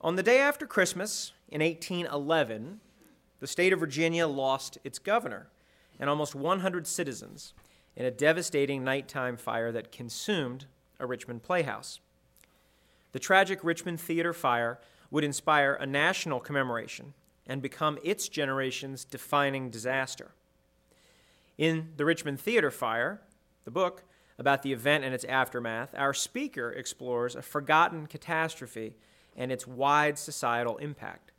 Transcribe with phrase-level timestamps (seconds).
[0.00, 2.78] On the day after Christmas in 1811,
[3.40, 5.48] the state of Virginia lost its governor
[5.98, 7.52] and almost 100 citizens
[7.96, 10.66] in a devastating nighttime fire that consumed
[11.00, 11.98] a Richmond playhouse.
[13.10, 14.78] The tragic Richmond Theater fire
[15.10, 17.14] would inspire a national commemoration
[17.48, 20.30] and become its generation's defining disaster.
[21.56, 23.20] In The Richmond Theater Fire,
[23.64, 24.04] the book
[24.38, 28.94] about the event and its aftermath, our speaker explores a forgotten catastrophe
[29.38, 31.32] and its wide societal impact.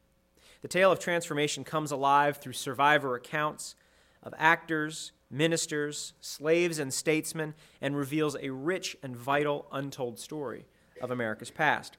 [0.62, 3.76] The tale of transformation comes alive through survivor accounts
[4.24, 10.66] of actors, ministers, slaves, and statesmen, and reveals a rich and vital untold story
[11.02, 11.98] of America's past.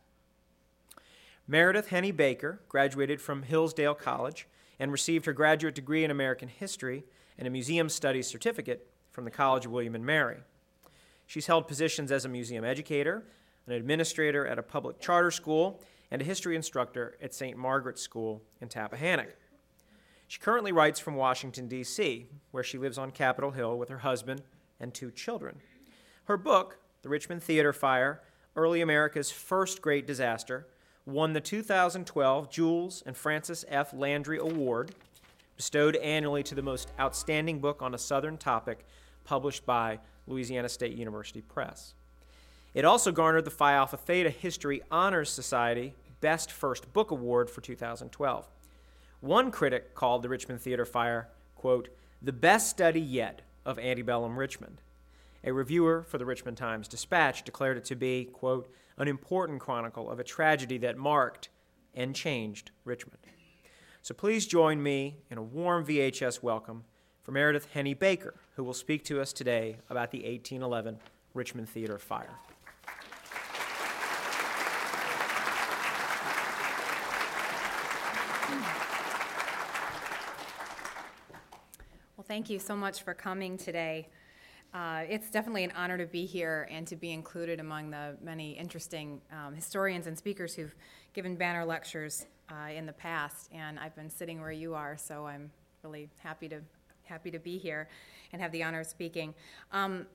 [1.47, 4.47] Meredith Henne Baker graduated from Hillsdale College
[4.79, 7.05] and received her graduate degree in American History
[7.39, 10.39] and a Museum Studies certificate from the College of William and Mary.
[11.27, 13.25] She's held positions as a museum educator,
[13.71, 15.81] an administrator at a public charter school,
[16.11, 17.57] and a history instructor at St.
[17.57, 19.29] Margaret's School in Tappahannock.
[20.27, 24.43] She currently writes from Washington, D.C., where she lives on Capitol Hill with her husband
[24.81, 25.57] and two children.
[26.25, 28.23] Her book, The Richmond Theater Fire
[28.57, 30.67] Early America's First Great Disaster,
[31.07, 33.93] won the 2012 Jules and Frances F.
[33.93, 34.93] Landry Award,
[35.57, 38.85] bestowed annually to the most outstanding book on a Southern topic,
[39.25, 41.95] published by Louisiana State University Press.
[42.73, 47.61] It also garnered the Phi Alpha Theta History Honors Society Best First Book Award for
[47.61, 48.49] 2012.
[49.21, 51.89] One critic called the Richmond Theater Fire, quote,
[52.23, 54.83] the best study yet of antebellum Richmond.
[55.43, 60.09] A reviewer for the Richmond Times Dispatch declared it to be, quote, an important chronicle
[60.09, 61.49] of a tragedy that marked
[61.95, 63.19] and changed Richmond.
[64.01, 66.85] So please join me in a warm VHS welcome
[67.23, 70.99] for Meredith Henne Baker, who will speak to us today about the 1811
[71.35, 72.37] Richmond Theater fire.
[82.31, 84.09] Thank you so much for coming today.
[84.73, 88.53] Uh, it's definitely an honor to be here and to be included among the many
[88.53, 90.73] interesting um, historians and speakers who've
[91.13, 93.49] given banner lectures uh, in the past.
[93.53, 95.51] And I've been sitting where you are, so I'm
[95.83, 96.61] really happy to
[97.03, 97.89] happy to be here
[98.33, 99.35] and have the honor of speaking.
[99.73, 100.07] Um,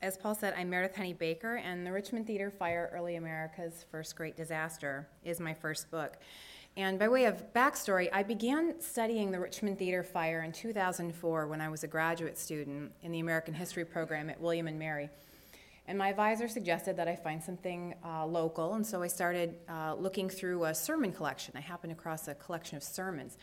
[0.00, 4.14] as Paul said, I'm Meredith Henne Baker, and the Richmond Theater Fire: Early America's First
[4.14, 6.18] Great Disaster is my first book.
[6.76, 11.60] And by way of backstory, I began studying the Richmond Theater Fire in 2004 when
[11.60, 15.08] I was a graduate student in the American History program at William and Mary.
[15.86, 19.94] And my advisor suggested that I find something uh, local, and so I started uh,
[19.94, 21.54] looking through a sermon collection.
[21.56, 23.36] I happened across a collection of sermons.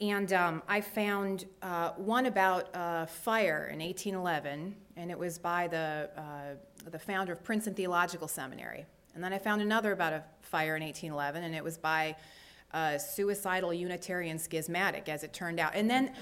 [0.00, 5.66] And um, I found uh, one about uh, fire in 1811, and it was by
[5.66, 8.86] the, uh, the founder of Princeton Theological Seminary.
[9.14, 12.16] And then I found another about a fire in 1811, and it was by
[12.72, 15.72] a suicidal Unitarian schismatic, as it turned out.
[15.74, 16.12] And then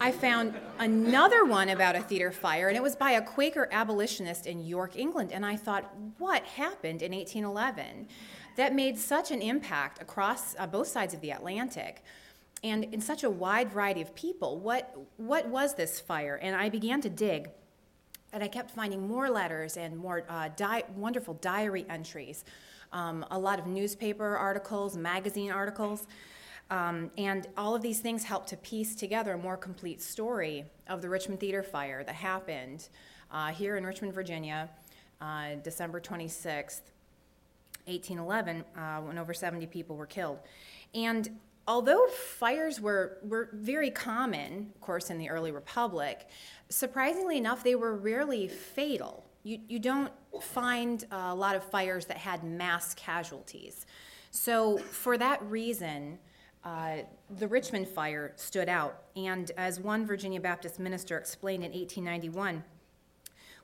[0.00, 4.46] I found another one about a theater fire, and it was by a Quaker abolitionist
[4.46, 5.32] in York, England.
[5.32, 8.08] And I thought, what happened in 1811
[8.56, 12.02] that made such an impact across uh, both sides of the Atlantic?
[12.64, 16.36] And in such a wide variety of people, what, what was this fire?
[16.40, 17.50] And I began to dig.
[18.32, 22.44] And I kept finding more letters and more uh, di- wonderful diary entries,
[22.92, 26.06] um, a lot of newspaper articles, magazine articles.
[26.70, 31.00] Um, and all of these things helped to piece together a more complete story of
[31.00, 32.88] the Richmond Theater fire that happened
[33.30, 34.68] uh, here in Richmond, Virginia,
[35.20, 36.82] uh, December 26th,
[37.86, 40.38] 1811, uh, when over 70 people were killed.
[40.94, 46.26] And although fires were, were very common, of course, in the early republic,
[46.68, 49.24] surprisingly enough, they were rarely fatal.
[49.42, 53.86] You, you don't find a lot of fires that had mass casualties.
[54.30, 56.18] So, for that reason,
[56.64, 56.98] uh,
[57.30, 59.02] the Richmond fire stood out.
[59.16, 62.62] And as one Virginia Baptist minister explained in 1891,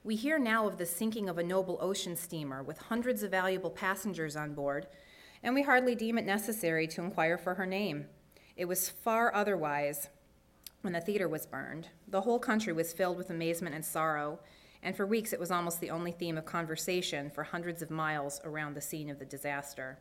[0.05, 3.71] we hear now of the sinking of a noble ocean steamer with hundreds of valuable
[3.71, 4.87] passengers on board
[5.45, 8.07] and we hardly deem it necessary to inquire for her name.
[8.57, 10.09] It was far otherwise
[10.85, 11.89] when the theater was burned.
[12.09, 14.39] The whole country was filled with amazement and sorrow,
[14.83, 18.41] and for weeks it was almost the only theme of conversation for hundreds of miles
[18.45, 19.99] around the scene of the disaster.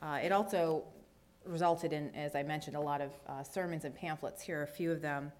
[0.00, 0.84] Uh, it also
[1.44, 4.42] resulted in, as I mentioned, a lot of uh, sermons and pamphlets.
[4.42, 5.32] Here are a few of them.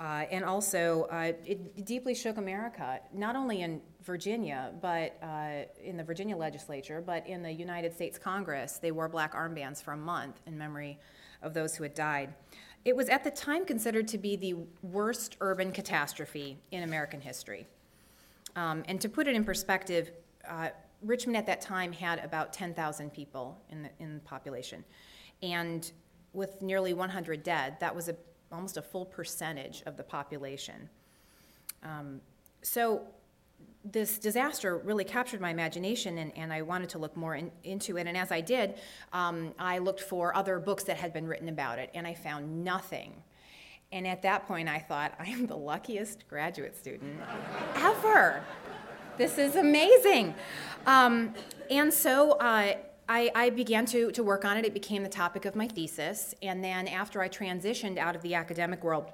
[0.00, 5.96] Uh, and also, uh, it deeply shook America, not only in Virginia, but uh, in
[5.96, 8.78] the Virginia legislature, but in the United States Congress.
[8.78, 10.98] They wore black armbands for a month in memory
[11.42, 12.34] of those who had died.
[12.84, 17.66] It was at the time considered to be the worst urban catastrophe in American history.
[18.56, 20.12] Um, and to put it in perspective,
[20.48, 20.68] uh,
[21.02, 24.84] Richmond at that time had about 10,000 people in the, in the population.
[25.42, 25.90] And
[26.32, 28.16] with nearly 100 dead, that was a,
[28.52, 30.88] almost a full percentage of the population.
[31.82, 32.20] Um,
[32.62, 33.02] so
[33.84, 37.98] this disaster really captured my imagination, and, and I wanted to look more in, into
[37.98, 38.06] it.
[38.06, 38.74] And as I did,
[39.12, 42.64] um, I looked for other books that had been written about it, and I found
[42.64, 43.12] nothing.
[43.92, 47.20] And at that point, I thought, I am the luckiest graduate student
[47.76, 48.42] ever.
[49.16, 50.34] This is amazing.
[50.86, 51.34] Um,
[51.70, 52.74] and so uh,
[53.08, 54.64] I, I, began to, to work on it.
[54.64, 56.34] It became the topic of my thesis.
[56.42, 59.12] And then after I transitioned out of the academic world,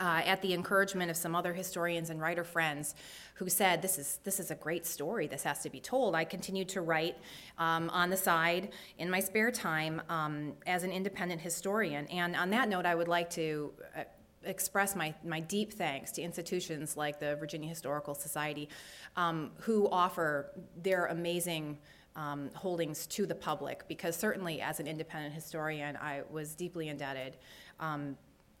[0.00, 2.94] uh, at the encouragement of some other historians and writer friends
[3.34, 6.14] who said, This is, this is a great story, this has to be told.
[6.14, 7.16] I continued to write
[7.58, 12.06] um, on the side in my spare time um, as an independent historian.
[12.08, 14.04] And on that note, I would like to uh,
[14.44, 18.68] express my, my deep thanks to institutions like the Virginia Historical Society
[19.16, 20.50] um, who offer
[20.82, 21.78] their amazing.
[22.16, 27.36] Um, holdings to the public because certainly as an independent historian I was deeply indebted
[27.80, 28.16] um,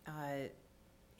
[0.08, 0.48] uh,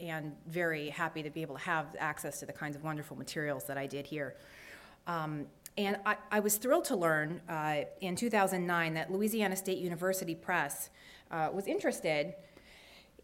[0.00, 3.64] and very happy to be able to have access to the kinds of wonderful materials
[3.64, 4.36] that I did here.
[5.06, 5.46] Um,
[5.76, 10.88] and I, I, was thrilled to learn uh, in 2009 that Louisiana State University Press
[11.30, 12.34] uh, was interested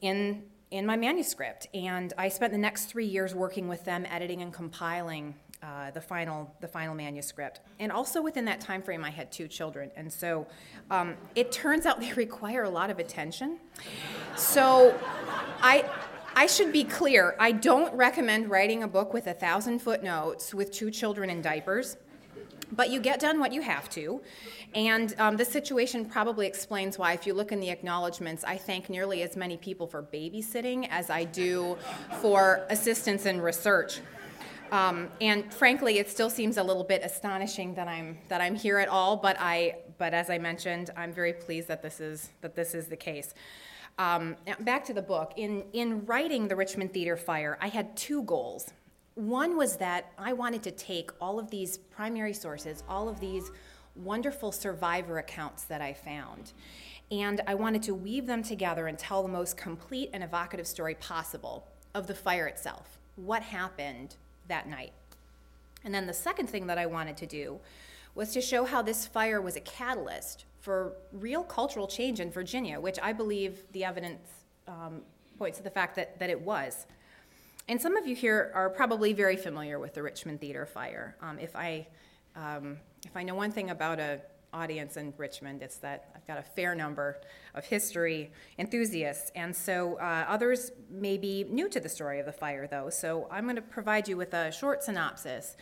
[0.01, 1.69] in, in my manuscript.
[1.73, 6.01] And I spent the next three years working with them, editing and compiling uh, the
[6.01, 7.61] final the final manuscript.
[7.79, 10.47] And also within that time frame, I had two children, and so
[10.91, 13.59] um, it turns out they require a lot of attention.
[14.37, 14.99] So
[15.63, 15.85] I
[16.35, 17.35] I should be clear.
[17.39, 21.97] I don't recommend writing a book with a thousand footnotes with two children in diapers,
[22.73, 24.21] but you get done what you have to.
[24.75, 28.89] And um, this situation probably explains why, if you look in the acknowledgments, I thank
[28.89, 31.77] nearly as many people for babysitting as I do
[32.21, 34.01] for assistance in research.
[34.71, 38.79] Um, and frankly, it still seems a little bit astonishing that I'm that I'm here
[38.79, 39.17] at all.
[39.17, 42.87] But I, but as I mentioned, I'm very pleased that this is that this is
[42.87, 43.35] the case.
[44.01, 45.35] Um, back to the book.
[45.37, 48.71] In, in writing The Richmond Theater Fire, I had two goals.
[49.15, 53.51] One was that I wanted to take all of these primary sources, all of these
[53.95, 56.53] wonderful survivor accounts that I found,
[57.11, 60.95] and I wanted to weave them together and tell the most complete and evocative story
[60.95, 62.99] possible of the fire itself.
[63.17, 64.17] What happened
[64.49, 64.93] that night?
[65.85, 67.61] And then the second thing that I wanted to do
[68.15, 72.79] was to show how this fire was a catalyst for real cultural change in Virginia,
[72.79, 74.29] which I believe the evidence
[74.69, 75.03] um,
[75.39, 76.87] points to the fact that, that it was.
[77.69, 81.17] And some of you here are probably very familiar with the Richmond Theater fire.
[81.23, 81.87] Um, if, I,
[82.37, 84.21] um, if I know one thing about an
[84.53, 87.21] audience in Richmond, it's that I've got a fair number
[87.55, 89.31] of history enthusiasts.
[89.35, 92.91] And so uh, others may be new to the story of the fire, though.
[92.91, 95.57] So I'm going to provide you with a short synopsis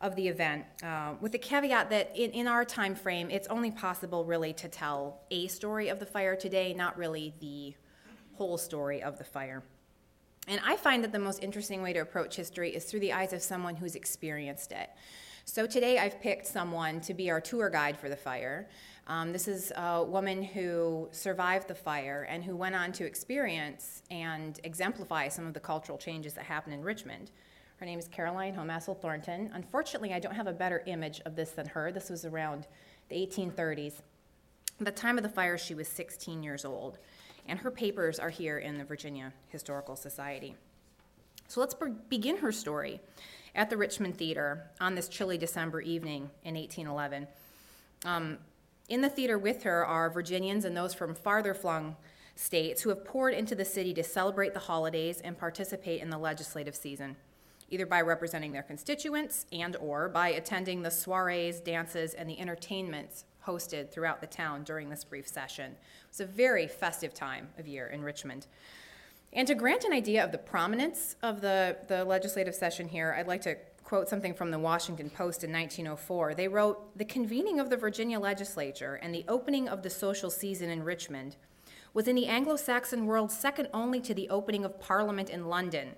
[0.00, 3.70] of the event, uh, with the caveat that in, in our time frame, it's only
[3.70, 7.74] possible really to tell a story of the fire today, not really the
[8.34, 9.62] whole story of the fire.
[10.48, 13.32] And I find that the most interesting way to approach history is through the eyes
[13.32, 14.90] of someone who's experienced it.
[15.44, 18.68] So today I've picked someone to be our tour guide for the fire.
[19.08, 24.02] Um, this is a woman who survived the fire and who went on to experience
[24.10, 27.30] and exemplify some of the cultural changes that happened in Richmond.
[27.76, 29.50] Her name is Caroline Homassel Thornton.
[29.52, 31.92] Unfortunately, I don't have a better image of this than her.
[31.92, 32.66] This was around
[33.10, 33.96] the 1830s.
[34.80, 36.98] At the time of the fire, she was 16 years old,
[37.46, 40.54] and her papers are here in the Virginia Historical Society.
[41.48, 42.98] So let's be- begin her story
[43.54, 47.26] at the Richmond Theater on this chilly December evening in 1811.
[48.06, 48.38] Um,
[48.88, 51.96] in the theater with her are Virginians and those from farther flung
[52.36, 56.18] states who have poured into the city to celebrate the holidays and participate in the
[56.18, 57.16] legislative season
[57.70, 63.24] either by representing their constituents and or by attending the soirees, dances, and the entertainments
[63.46, 65.72] hosted throughout the town during this brief session.
[65.72, 68.46] It was a very festive time of year in Richmond.
[69.32, 73.26] And to grant an idea of the prominence of the, the legislative session here, I'd
[73.26, 76.34] like to quote something from the Washington Post in 1904.
[76.34, 80.70] They wrote The convening of the Virginia legislature and the opening of the social season
[80.70, 81.36] in Richmond
[81.94, 85.90] was in the Anglo Saxon world second only to the opening of Parliament in London.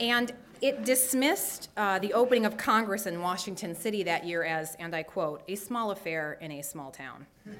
[0.00, 4.94] And it dismissed uh, the opening of Congress in Washington City that year as, and
[4.94, 7.26] I quote, a small affair in a small town.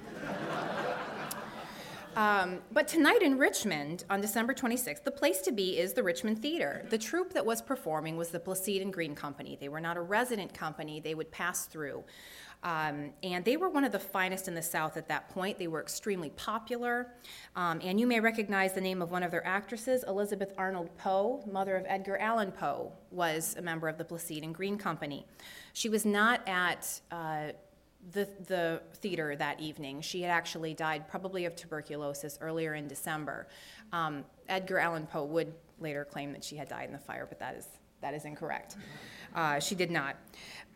[2.17, 6.41] um, but tonight in Richmond, on December 26th, the place to be is the Richmond
[6.43, 6.85] Theater.
[6.91, 9.57] The troupe that was performing was the Placide and Green Company.
[9.61, 12.05] They were not a resident company, they would pass through.
[12.63, 15.59] Um, and they were one of the finest in the South at that point.
[15.59, 17.13] They were extremely popular.
[17.55, 21.45] Um, and you may recognize the name of one of their actresses, Elizabeth Arnold Poe,
[21.51, 25.25] mother of Edgar Allan Poe, was a member of the Placide and Green Company.
[25.73, 27.53] She was not at uh,
[28.13, 30.01] the, the theater that evening.
[30.01, 33.47] She had actually died probably of tuberculosis earlier in December.
[33.93, 37.39] Um, Edgar Allan Poe would later claim that she had died in the fire, but
[37.39, 37.69] that is,
[38.01, 38.77] that is incorrect.
[39.35, 40.17] Uh, she did not.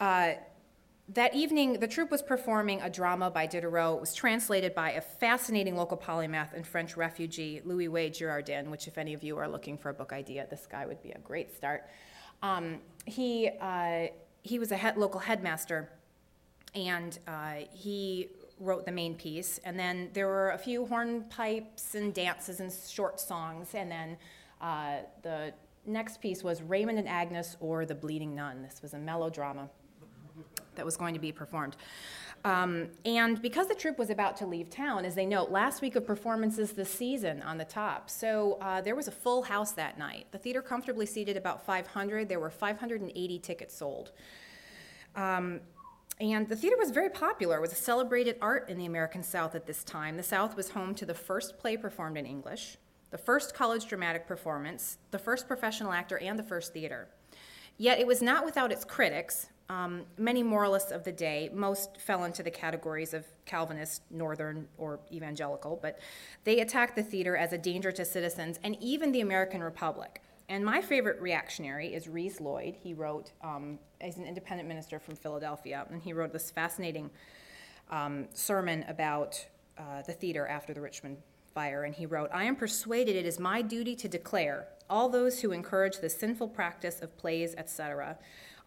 [0.00, 0.32] Uh,
[1.08, 3.96] that evening, the troupe was performing a drama by Diderot.
[3.96, 8.86] It was translated by a fascinating local polymath and French refugee, Louis Way Girardin, which,
[8.86, 11.18] if any of you are looking for a book idea, this guy would be a
[11.18, 11.84] great start.
[12.42, 14.06] Um, he, uh,
[14.42, 15.90] he was a head, local headmaster,
[16.74, 18.28] and uh, he
[18.60, 19.58] wrote the main piece.
[19.64, 23.74] And then there were a few hornpipes and dances and short songs.
[23.74, 24.16] And then
[24.60, 25.52] uh, the
[25.84, 28.62] next piece was Raymond and Agnes or The Bleeding Nun.
[28.62, 29.68] This was a melodrama
[30.74, 31.76] that was going to be performed.
[32.44, 35.94] Um, and because the troupe was about to leave town, as they note, last week
[35.94, 38.10] of performances this season on the top.
[38.10, 40.26] So uh, there was a full house that night.
[40.32, 42.28] The theater comfortably seated about 500.
[42.28, 44.10] There were 580 tickets sold.
[45.14, 45.60] Um,
[46.20, 47.56] and the theater was very popular.
[47.56, 50.16] It was a celebrated art in the American South at this time.
[50.16, 52.76] The South was home to the first play performed in English,
[53.10, 57.08] the first college dramatic performance, the first professional actor, and the first theater.
[57.78, 62.24] Yet it was not without its critics, um, many moralists of the day, most fell
[62.24, 65.98] into the categories of Calvinist, Northern, or evangelical, but
[66.44, 70.20] they attacked the theater as a danger to citizens and even the American Republic.
[70.50, 72.76] And my favorite reactionary is Rees Lloyd.
[72.78, 77.08] He wrote, um, he's an independent minister from Philadelphia, and he wrote this fascinating
[77.90, 79.42] um, sermon about
[79.78, 81.16] uh, the theater after the Richmond
[81.54, 81.84] fire.
[81.84, 85.52] And he wrote, I am persuaded it is my duty to declare all those who
[85.52, 88.18] encourage the sinful practice of plays, etc.,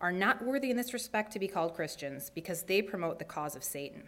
[0.01, 3.55] are not worthy in this respect to be called Christians because they promote the cause
[3.55, 4.03] of Satan.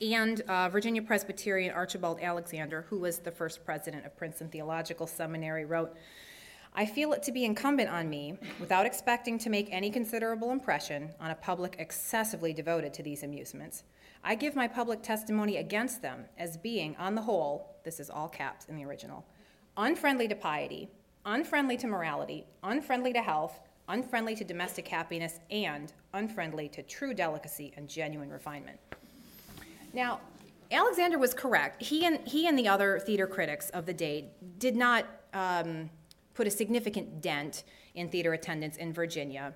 [0.00, 5.64] And uh, Virginia Presbyterian Archibald Alexander, who was the first president of Princeton Theological Seminary,
[5.64, 5.94] wrote,
[6.74, 11.10] I feel it to be incumbent on me, without expecting to make any considerable impression
[11.20, 13.84] on a public excessively devoted to these amusements.
[14.24, 18.28] I give my public testimony against them as being, on the whole, this is all
[18.28, 19.24] caps in the original,
[19.76, 20.88] unfriendly to piety,
[21.24, 27.72] unfriendly to morality, unfriendly to health, unfriendly to domestic happiness, and unfriendly to true delicacy
[27.76, 28.78] and genuine refinement.
[29.92, 30.20] Now,
[30.70, 31.82] Alexander was correct.
[31.82, 35.90] He and, he and the other theater critics of the day did not um,
[36.34, 37.64] put a significant dent
[37.94, 39.52] in theater attendance in Virginia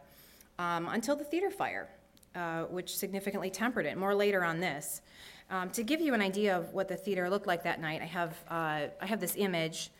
[0.58, 1.88] um, until the theater fire,
[2.36, 3.96] uh, which significantly tempered it.
[3.96, 5.00] More later on this.
[5.48, 8.06] Um, to give you an idea of what the theater looked like that night, I
[8.06, 9.90] have, uh, I have this image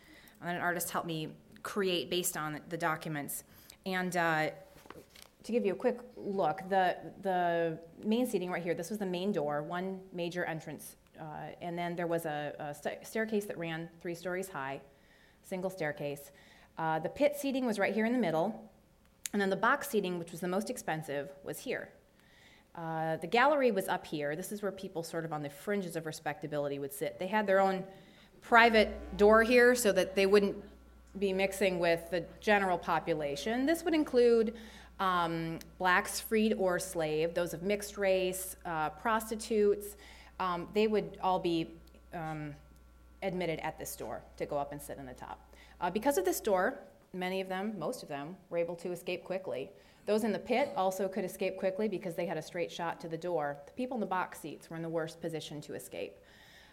[0.43, 1.29] that an artist helped me
[1.63, 3.43] create based on the documents.
[3.85, 4.49] And uh,
[5.43, 9.05] to give you a quick look, the, the main seating right here, this was the
[9.05, 10.97] main door, one major entrance.
[11.19, 11.23] Uh,
[11.61, 14.79] and then there was a, a st- staircase that ran three stories high,
[15.43, 16.31] single staircase.
[16.77, 18.69] Uh, the pit seating was right here in the middle.
[19.33, 21.89] And then the box seating, which was the most expensive, was here.
[22.77, 24.35] Uh, the gallery was up here.
[24.35, 27.17] This is where people sort of on the fringes of respectability would sit.
[27.17, 27.83] They had their own
[28.41, 30.55] private door here so that they wouldn't
[31.17, 33.65] be mixing with the general population.
[33.65, 34.53] This would include
[34.99, 39.95] um, blacks freed or slave, those of mixed race, uh, prostitutes.
[40.39, 41.71] Um, they would all be
[42.13, 42.53] um,
[43.23, 45.39] admitted at this door to go up and sit on the top.
[45.81, 46.75] Uh, because of this door,
[47.13, 49.71] many of them, most of them, were able to escape quickly.
[50.07, 53.09] Those in the pit also could escape quickly because they had a straight shot to
[53.09, 53.57] the door.
[53.65, 56.15] The people in the box seats were in the worst position to escape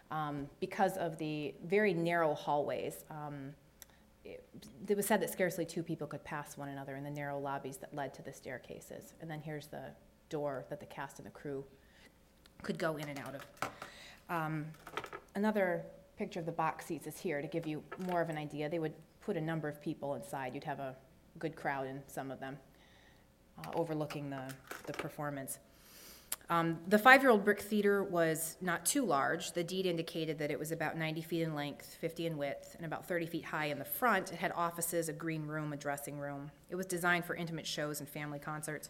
[0.09, 3.03] um, because of the very narrow hallways.
[3.11, 3.53] Um,
[4.87, 7.77] it was said that scarcely two people could pass one another in the narrow lobbies
[7.77, 9.13] that led to the staircases.
[9.21, 9.83] And then here's the
[10.29, 11.63] door that the cast and the crew
[12.63, 13.69] could go in and out of.
[14.29, 14.65] Um,
[15.35, 15.83] another
[16.17, 18.69] picture of the box seats is here to give you more of an idea.
[18.69, 20.55] They would put a number of people inside.
[20.55, 20.95] You'd have a
[21.37, 22.57] good crowd in some of them,
[23.63, 24.41] uh, overlooking the,
[24.85, 25.59] the performance.
[26.49, 29.53] Um, the five year old brick theater was not too large.
[29.53, 32.85] The deed indicated that it was about 90 feet in length, 50 in width, and
[32.85, 34.31] about 30 feet high in the front.
[34.31, 36.51] It had offices, a green room, a dressing room.
[36.69, 38.89] It was designed for intimate shows and family concerts.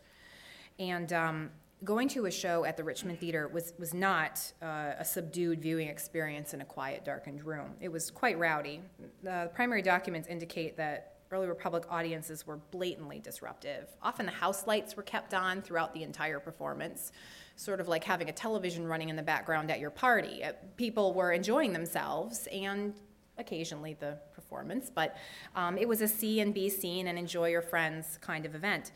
[0.80, 1.50] And um,
[1.86, 5.88] going to a show at the Richmond Theater was, was not uh, a subdued viewing
[5.88, 7.76] experience in a quiet, darkened room.
[7.80, 8.82] It was quite rowdy.
[9.24, 13.88] The primary documents indicate that early Republic audiences were blatantly disruptive.
[14.02, 17.12] Often the house lights were kept on throughout the entire performance
[17.56, 20.44] sort of like having a television running in the background at your party.
[20.44, 22.94] Uh, people were enjoying themselves and
[23.38, 25.18] occasionally the performance, but
[25.56, 28.92] um, it was a see and be seen and enjoy your friends kind of event.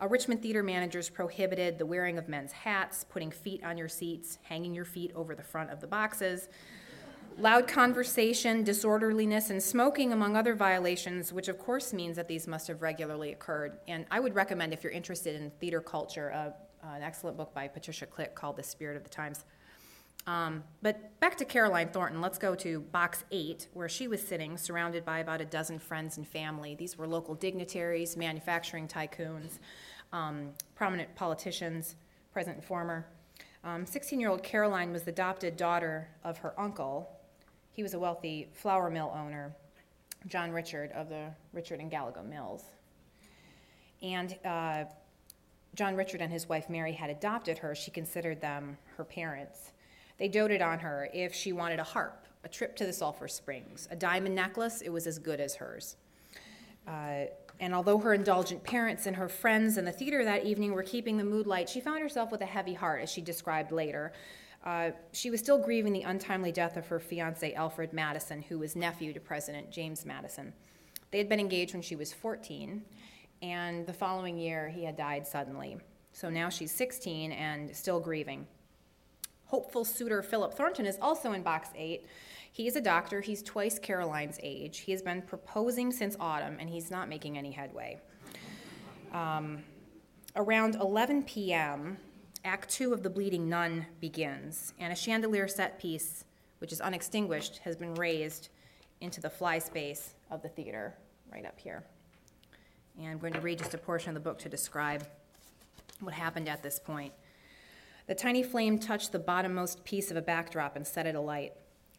[0.00, 4.38] Uh, Richmond theater managers prohibited the wearing of men's hats, putting feet on your seats,
[4.42, 6.48] hanging your feet over the front of the boxes,
[7.40, 12.68] loud conversation, disorderliness, and smoking, among other violations, which of course means that these must
[12.68, 13.78] have regularly occurred.
[13.88, 17.54] And I would recommend, if you're interested in theater culture, uh, uh, an excellent book
[17.54, 19.44] by Patricia Click called The Spirit of the Times.
[20.26, 24.58] Um, but back to Caroline Thornton, let's go to box eight, where she was sitting,
[24.58, 26.74] surrounded by about a dozen friends and family.
[26.74, 29.58] These were local dignitaries, manufacturing tycoons,
[30.12, 31.96] um, prominent politicians,
[32.32, 33.06] present and former.
[33.84, 37.19] 16 um, year old Caroline was the adopted daughter of her uncle.
[37.72, 39.54] He was a wealthy flour mill owner,
[40.26, 42.64] John Richard of the Richard and Gallego Mills.
[44.02, 44.84] And uh,
[45.74, 47.74] John Richard and his wife Mary had adopted her.
[47.74, 49.72] She considered them her parents.
[50.18, 53.88] They doted on her if she wanted a harp, a trip to the Sulphur Springs,
[53.90, 55.96] a diamond necklace, it was as good as hers.
[56.86, 57.24] Uh,
[57.60, 61.18] and although her indulgent parents and her friends in the theater that evening were keeping
[61.18, 64.12] the mood light, she found herself with a heavy heart, as she described later.
[64.64, 68.76] Uh, she was still grieving the untimely death of her fiance, Alfred Madison, who was
[68.76, 70.52] nephew to President James Madison.
[71.10, 72.82] They had been engaged when she was 14,
[73.42, 75.78] and the following year he had died suddenly.
[76.12, 78.46] So now she's 16 and still grieving.
[79.46, 82.06] Hopeful suitor Philip Thornton is also in box eight.
[82.52, 83.20] He's a doctor.
[83.20, 84.80] He's twice Caroline's age.
[84.80, 88.00] He has been proposing since autumn, and he's not making any headway.
[89.12, 89.62] Um,
[90.36, 91.96] around 11 p.m.,
[92.44, 96.24] Act Two of The Bleeding Nun begins, and a chandelier set piece,
[96.58, 98.48] which is unextinguished, has been raised
[99.02, 100.94] into the fly space of the theater,
[101.30, 101.84] right up here.
[102.98, 105.06] And I'm going to read just a portion of the book to describe
[106.00, 107.12] what happened at this point.
[108.06, 111.52] The tiny flame touched the bottommost piece of a backdrop and set it alight.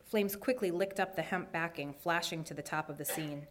[0.04, 3.46] Flames quickly licked up the hemp backing, flashing to the top of the scene.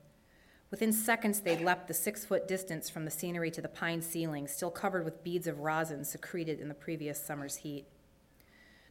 [0.70, 4.46] Within seconds, they leapt the six foot distance from the scenery to the pine ceiling,
[4.46, 7.86] still covered with beads of rosin secreted in the previous summer's heat.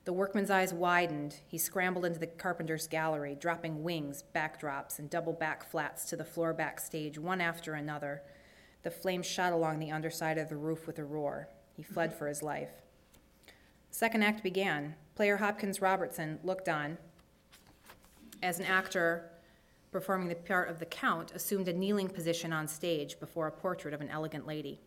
[0.04, 1.36] The workman's eyes widened.
[1.48, 6.26] He scrambled into the carpenter's gallery, dropping wings, backdrops, and double back flats to the
[6.26, 8.24] floor backstage, one after another.
[8.84, 11.50] The flames shot along the underside of the roof with a roar.
[11.74, 12.72] He fled for his life.
[13.92, 14.96] Second act began.
[15.16, 16.98] Player Hopkins Robertson looked on,
[18.42, 19.32] as an actor
[19.92, 23.94] performing the part of the Count, assumed a kneeling position on stage before a portrait
[23.94, 24.80] of an elegant lady.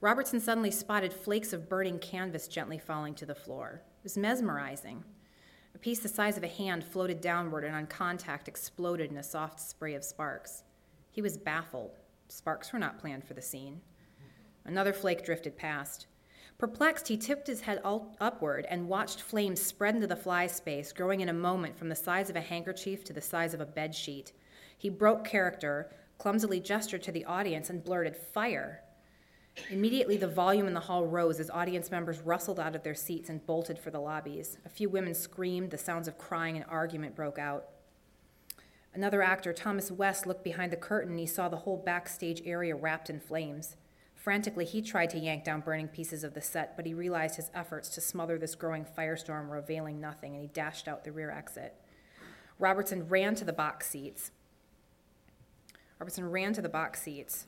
[0.00, 3.82] Robertson suddenly spotted flakes of burning canvas gently falling to the floor.
[3.98, 5.04] It was mesmerizing.
[5.74, 9.22] A piece the size of a hand floated downward and on contact exploded in a
[9.22, 10.64] soft spray of sparks.
[11.10, 11.98] He was baffled.
[12.28, 13.80] Sparks were not planned for the scene.
[14.64, 16.06] Another flake drifted past.
[16.58, 21.20] Perplexed, he tipped his head upward and watched flames spread into the fly space, growing
[21.20, 23.94] in a moment from the size of a handkerchief to the size of a bed
[23.94, 24.32] sheet.
[24.78, 28.82] He broke character, clumsily gestured to the audience, and blurted, Fire!
[29.70, 33.28] Immediately, the volume in the hall rose as audience members rustled out of their seats
[33.28, 34.58] and bolted for the lobbies.
[34.64, 37.66] A few women screamed, the sounds of crying and argument broke out.
[38.94, 41.12] Another actor, Thomas West, looked behind the curtain.
[41.12, 43.76] and He saw the whole backstage area wrapped in flames.
[44.26, 47.48] Frantically, he tried to yank down burning pieces of the set, but he realized his
[47.54, 51.30] efforts to smother this growing firestorm were availing nothing, and he dashed out the rear
[51.30, 51.76] exit.
[52.58, 54.32] Robertson ran to the box seats.
[56.00, 57.46] Robertson ran to the box seats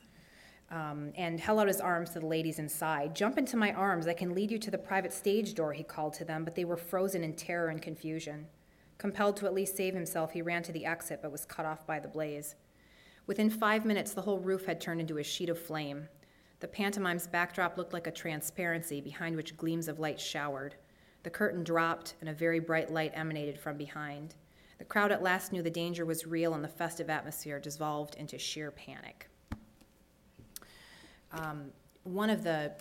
[0.71, 3.13] um, and held out his arms to the ladies inside.
[3.13, 4.07] Jump into my arms.
[4.07, 6.63] I can lead you to the private stage door, he called to them, but they
[6.63, 8.47] were frozen in terror and confusion.
[8.97, 11.85] Compelled to at least save himself, he ran to the exit, but was cut off
[11.85, 12.55] by the blaze.
[13.27, 16.07] Within five minutes, the whole roof had turned into a sheet of flame.
[16.59, 20.75] The pantomime's backdrop looked like a transparency behind which gleams of light showered.
[21.23, 24.35] The curtain dropped, and a very bright light emanated from behind.
[24.77, 28.37] The crowd at last knew the danger was real, and the festive atmosphere dissolved into
[28.37, 29.29] sheer panic.
[31.31, 31.71] Um,
[32.03, 32.73] one of the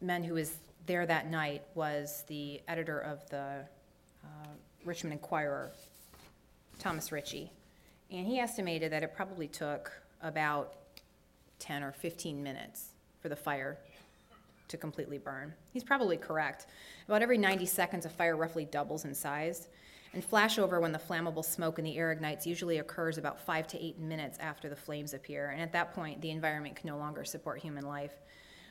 [0.00, 3.64] men who was there that night was the editor of the
[4.24, 4.48] uh,
[4.84, 5.72] Richmond Enquirer,
[6.78, 7.52] Thomas Ritchie.
[8.10, 10.74] And he estimated that it probably took about
[11.58, 13.78] 10 or 15 minutes for the fire
[14.68, 15.54] to completely burn.
[15.72, 16.66] He's probably correct.
[17.06, 19.68] About every 90 seconds, a fire roughly doubles in size.
[20.12, 23.84] And flashover when the flammable smoke in the air ignites usually occurs about five to
[23.84, 25.50] eight minutes after the flames appear.
[25.50, 28.14] And at that point, the environment can no longer support human life.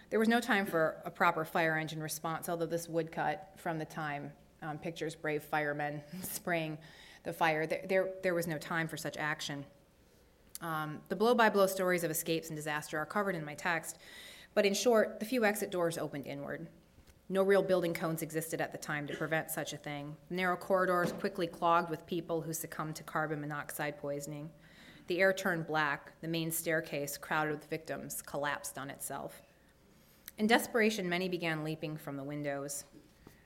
[0.10, 3.86] There was no time for a proper fire engine response, although this woodcut from the
[3.86, 4.32] time
[4.62, 6.78] um, pictures brave firemen spraying
[7.24, 7.68] the fire.
[7.68, 9.66] There, there, there was no time for such action.
[10.62, 14.00] Um, the blow by blow stories of escapes and disaster are covered in my text,
[14.56, 16.68] but in short, the few exit doors opened inward.
[17.28, 20.16] No real building cones existed at the time to prevent such a thing.
[20.30, 24.50] Narrow corridors quickly clogged with people who succumbed to carbon monoxide poisoning.
[25.08, 26.14] The air turned black.
[26.22, 29.42] The main staircase, crowded with victims, collapsed on itself.
[30.38, 32.86] In desperation, many began leaping from the windows.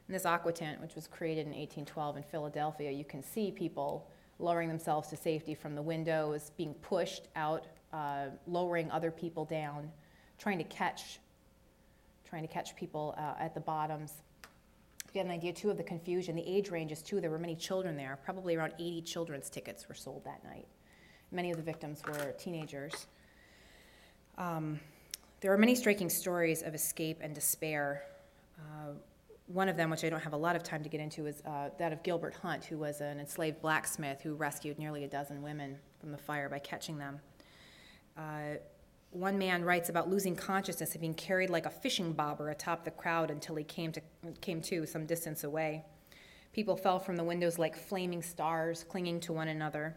[0.07, 4.67] In this aquatint, which was created in 1812 in Philadelphia, you can see people lowering
[4.67, 9.91] themselves to safety from the windows, being pushed out, uh, lowering other people down,
[10.39, 11.19] trying to catch,
[12.27, 14.13] trying to catch people uh, at the bottoms.
[15.13, 17.19] You have an idea too of the confusion, the age ranges too.
[17.19, 18.17] There were many children there.
[18.23, 20.67] Probably around 80 children's tickets were sold that night.
[21.31, 23.07] Many of the victims were teenagers.
[24.37, 24.79] Um,
[25.41, 28.03] there are many striking stories of escape and despair.
[28.57, 28.93] Uh,
[29.47, 31.41] one of them, which I don't have a lot of time to get into, is
[31.45, 35.41] uh, that of Gilbert Hunt, who was an enslaved blacksmith who rescued nearly a dozen
[35.41, 37.19] women from the fire by catching them.
[38.15, 38.57] Uh,
[39.11, 42.91] one man writes about losing consciousness and being carried like a fishing bobber atop the
[42.91, 44.01] crowd until he came to,
[44.41, 45.83] came to some distance away.
[46.53, 49.95] People fell from the windows like flaming stars, clinging to one another.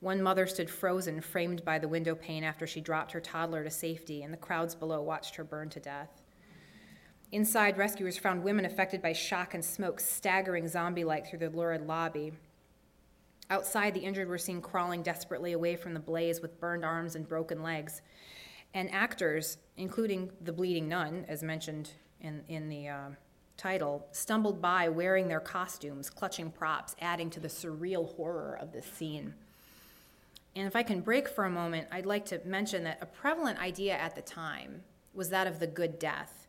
[0.00, 3.70] One mother stood frozen, framed by the window pane after she dropped her toddler to
[3.70, 6.22] safety, and the crowds below watched her burn to death.
[7.32, 11.86] Inside, rescuers found women affected by shock and smoke staggering zombie like through the lurid
[11.86, 12.32] lobby.
[13.50, 17.28] Outside, the injured were seen crawling desperately away from the blaze with burned arms and
[17.28, 18.00] broken legs.
[18.72, 23.08] And actors, including the bleeding nun, as mentioned in, in the uh,
[23.56, 28.86] title, stumbled by wearing their costumes, clutching props, adding to the surreal horror of this
[28.86, 29.34] scene.
[30.54, 33.58] And if I can break for a moment, I'd like to mention that a prevalent
[33.58, 34.82] idea at the time
[35.12, 36.40] was that of the good death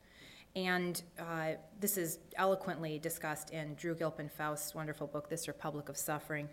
[0.56, 5.96] and uh, this is eloquently discussed in Drew Gilpin Faust's wonderful book, This Republic of
[5.96, 6.50] Suffering.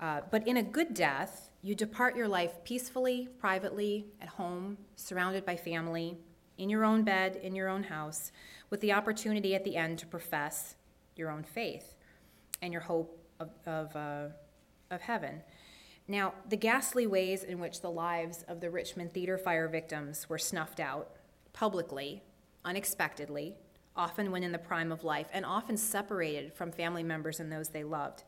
[0.00, 5.44] Uh, but in a good death, you depart your life peacefully, privately, at home, surrounded
[5.46, 6.18] by family,
[6.58, 8.30] in your own bed, in your own house,
[8.70, 10.76] with the opportunity at the end to profess
[11.16, 11.96] your own faith
[12.62, 14.28] and your hope of, of, uh,
[14.90, 15.42] of heaven.
[16.06, 20.38] Now, the ghastly ways in which the lives of the Richmond theater fire victims were
[20.38, 21.10] snuffed out
[21.52, 22.22] publicly
[22.64, 23.54] unexpectedly,
[23.96, 27.68] often when in the prime of life, and often separated from family members and those
[27.68, 28.24] they loved.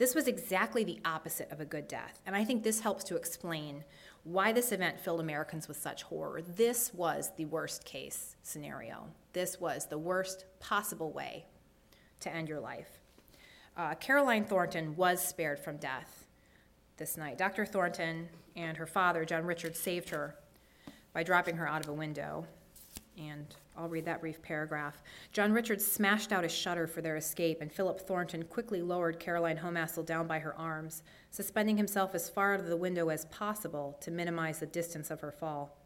[0.00, 3.16] This was exactly the opposite of a good death, and I think this helps to
[3.16, 3.84] explain
[4.24, 6.40] why this event filled Americans with such horror.
[6.40, 9.08] This was the worst case scenario.
[9.34, 11.44] This was the worst possible way
[12.20, 12.88] to end your life.
[13.76, 16.24] Uh, Caroline Thornton was spared from death
[16.96, 17.36] this night.
[17.36, 17.66] Dr.
[17.66, 20.34] Thornton and her father, John Richards, saved her
[21.12, 22.46] by dropping her out of a window
[23.18, 25.02] and I'll read that brief paragraph.
[25.32, 29.58] John Richards smashed out a shutter for their escape, and Philip Thornton quickly lowered Caroline
[29.58, 33.96] Homassel down by her arms, suspending himself as far out of the window as possible
[34.00, 35.76] to minimize the distance of her fall.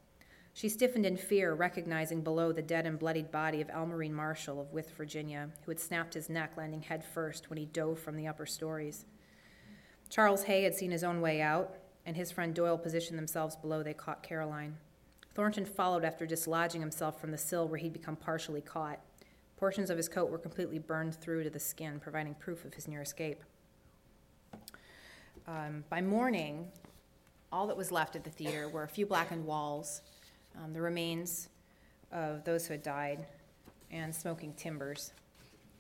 [0.55, 4.73] She stiffened in fear, recognizing below the dead and bloodied body of Almarine Marshall of
[4.73, 8.29] Wythe, Virginia, who had snapped his neck, landing head first when he dove from the
[8.29, 9.05] upper stories.
[10.09, 11.75] Charles Hay had seen his own way out,
[12.07, 14.77] and his friend Doyle positioned themselves below they caught Caroline.
[15.35, 19.01] Thornton followed after dislodging himself from the sill where he'd become partially caught.
[19.57, 22.87] Portions of his coat were completely burned through to the skin, providing proof of his
[22.87, 23.43] near escape.
[25.47, 26.69] Um, by morning,
[27.53, 30.03] all that was left at the theater were a few blackened walls,
[30.63, 31.49] um, the remains
[32.13, 33.27] of those who had died,
[33.91, 35.13] and smoking timbers.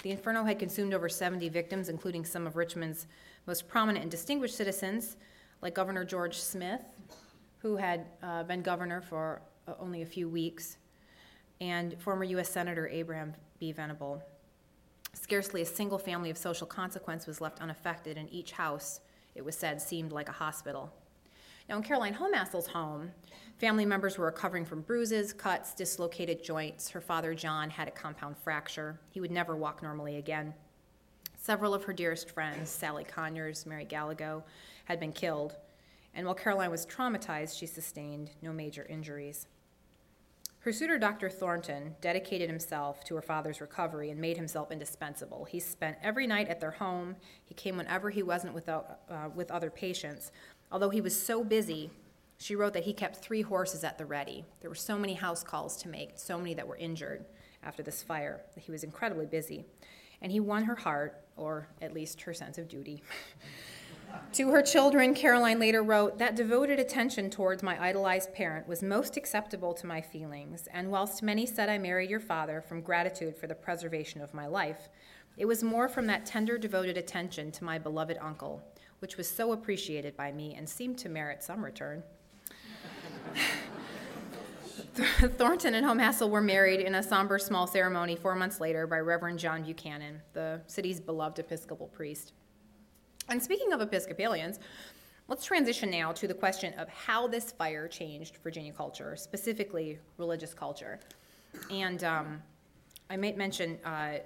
[0.03, 3.07] The inferno had consumed over 70 victims, including some of Richmond's
[3.47, 5.17] most prominent and distinguished citizens,
[5.63, 6.83] like Governor George Smith,
[7.65, 10.77] who had uh, been governor for uh, only a few weeks,
[11.63, 12.51] and former U.S.
[12.51, 13.73] Senator Abraham B.
[13.73, 14.23] Venable.
[15.15, 19.01] Scarcely a single family of social consequence was left unaffected, and each house,
[19.35, 20.93] it was said, seemed like a hospital.
[21.67, 23.13] Now, in Caroline Homassel's home,
[23.57, 26.91] family members were recovering from bruises, cuts, dislocated joints.
[26.91, 29.01] Her father, John, had a compound fracture.
[29.11, 30.53] He would never walk normally again.
[31.39, 34.45] Several of her dearest friends, Sally Conyers, Mary Gallego,
[34.85, 35.57] had been killed
[36.15, 39.47] and while Caroline was traumatized, she sustained no major injuries.
[40.61, 41.29] Her suitor, Dr.
[41.29, 45.45] Thornton, dedicated himself to her father's recovery and made himself indispensable.
[45.45, 47.17] He spent every night at their home.
[47.45, 50.33] He came whenever he wasn't without, uh, with other patients.
[50.73, 51.91] Although he was so busy,
[52.39, 54.45] she wrote that he kept three horses at the ready.
[54.61, 57.27] There were so many house calls to make, so many that were injured
[57.63, 59.67] after this fire, that he was incredibly busy.
[60.23, 63.03] And he won her heart, or at least her sense of duty.
[64.35, 69.17] To her children, Caroline later wrote, That devoted attention towards my idolized parent was most
[69.17, 73.47] acceptable to my feelings, and whilst many said I married your father from gratitude for
[73.47, 74.89] the preservation of my life,
[75.37, 78.63] it was more from that tender, devoted attention to my beloved uncle,
[78.99, 82.03] which was so appreciated by me and seemed to merit some return.
[84.95, 89.39] Thornton and Homassel were married in a somber small ceremony four months later by Reverend
[89.39, 92.33] John Buchanan, the city's beloved Episcopal priest.
[93.29, 94.59] And speaking of Episcopalians,
[95.29, 100.53] let's transition now to the question of how this fire changed Virginia culture, specifically religious
[100.53, 101.01] culture.
[101.71, 102.43] And um,
[103.09, 104.19] I might mention uh,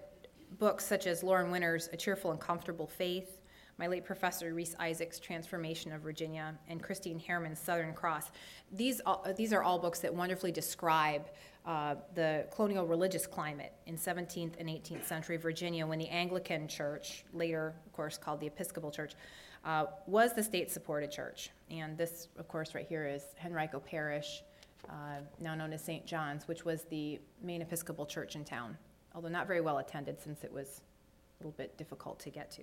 [0.58, 3.37] books such as Lauren Winner's A Cheerful and Comfortable Faith,
[3.78, 8.30] my late professor Rhys Isaac's Transformation of Virginia, and Christine Heyrman's Southern Cross.
[8.72, 9.00] These,
[9.36, 11.28] these are all books that wonderfully describe
[11.64, 17.24] uh, the colonial religious climate in 17th and 18th century Virginia when the Anglican Church,
[17.32, 19.14] later, of course, called the Episcopal Church,
[19.64, 21.50] uh, was the state supported church.
[21.70, 24.42] And this, of course, right here is Henrico Parish,
[24.88, 26.06] uh, now known as St.
[26.06, 28.76] John's, which was the main Episcopal church in town,
[29.14, 30.80] although not very well attended since it was
[31.38, 32.62] a little bit difficult to get to.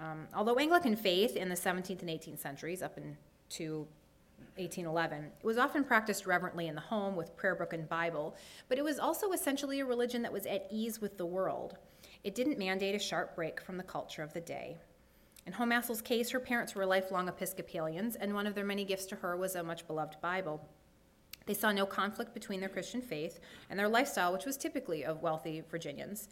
[0.00, 3.86] Um, although Anglican faith in the 17th and 18th centuries, up into
[4.56, 8.34] 1811, it was often practiced reverently in the home with prayer book and Bible,
[8.68, 11.76] but it was also essentially a religion that was at ease with the world.
[12.24, 14.78] It didn't mandate a sharp break from the culture of the day.
[15.46, 15.72] In Home
[16.04, 19.54] case, her parents were lifelong Episcopalians, and one of their many gifts to her was
[19.54, 20.66] a much beloved Bible.
[21.46, 25.22] They saw no conflict between their Christian faith and their lifestyle, which was typically of
[25.22, 26.28] wealthy Virginians.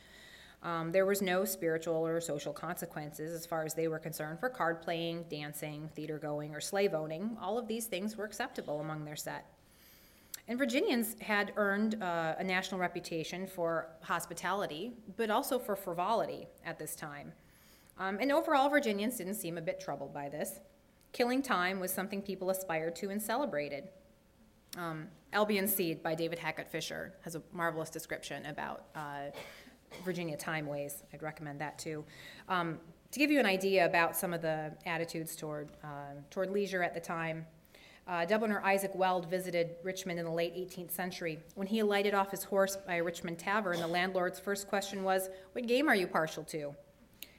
[0.62, 4.48] Um, there was no spiritual or social consequences as far as they were concerned for
[4.48, 7.36] card playing, dancing, theater going, or slave owning.
[7.40, 9.46] All of these things were acceptable among their set.
[10.48, 16.78] And Virginians had earned uh, a national reputation for hospitality, but also for frivolity at
[16.78, 17.32] this time.
[17.98, 20.60] Um, and overall, Virginians didn't seem a bit troubled by this.
[21.12, 23.88] Killing time was something people aspired to and celebrated.
[24.76, 29.30] Um, Albion Seed by David Hackett Fischer has a marvelous description about uh,
[30.05, 31.03] Virginia time ways.
[31.12, 32.05] I'd recommend that too.
[32.48, 32.79] Um,
[33.11, 36.94] to give you an idea about some of the attitudes toward, uh, toward leisure at
[36.94, 37.46] the time,
[38.07, 41.38] uh, Dubliner Isaac Weld visited Richmond in the late 18th century.
[41.55, 45.29] When he alighted off his horse by a Richmond tavern, the landlord's first question was,
[45.53, 46.74] What game are you partial to?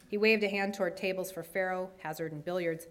[0.07, 2.87] He waved a hand toward tables for faro, hazard, and billiards.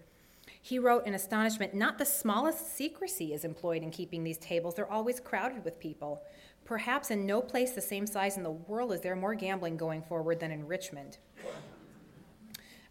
[0.61, 4.75] He wrote in astonishment, Not the smallest secrecy is employed in keeping these tables.
[4.75, 6.21] They're always crowded with people.
[6.69, 10.03] Perhaps in no place the same size in the world is there more gambling going
[10.03, 11.17] forward than in Richmond.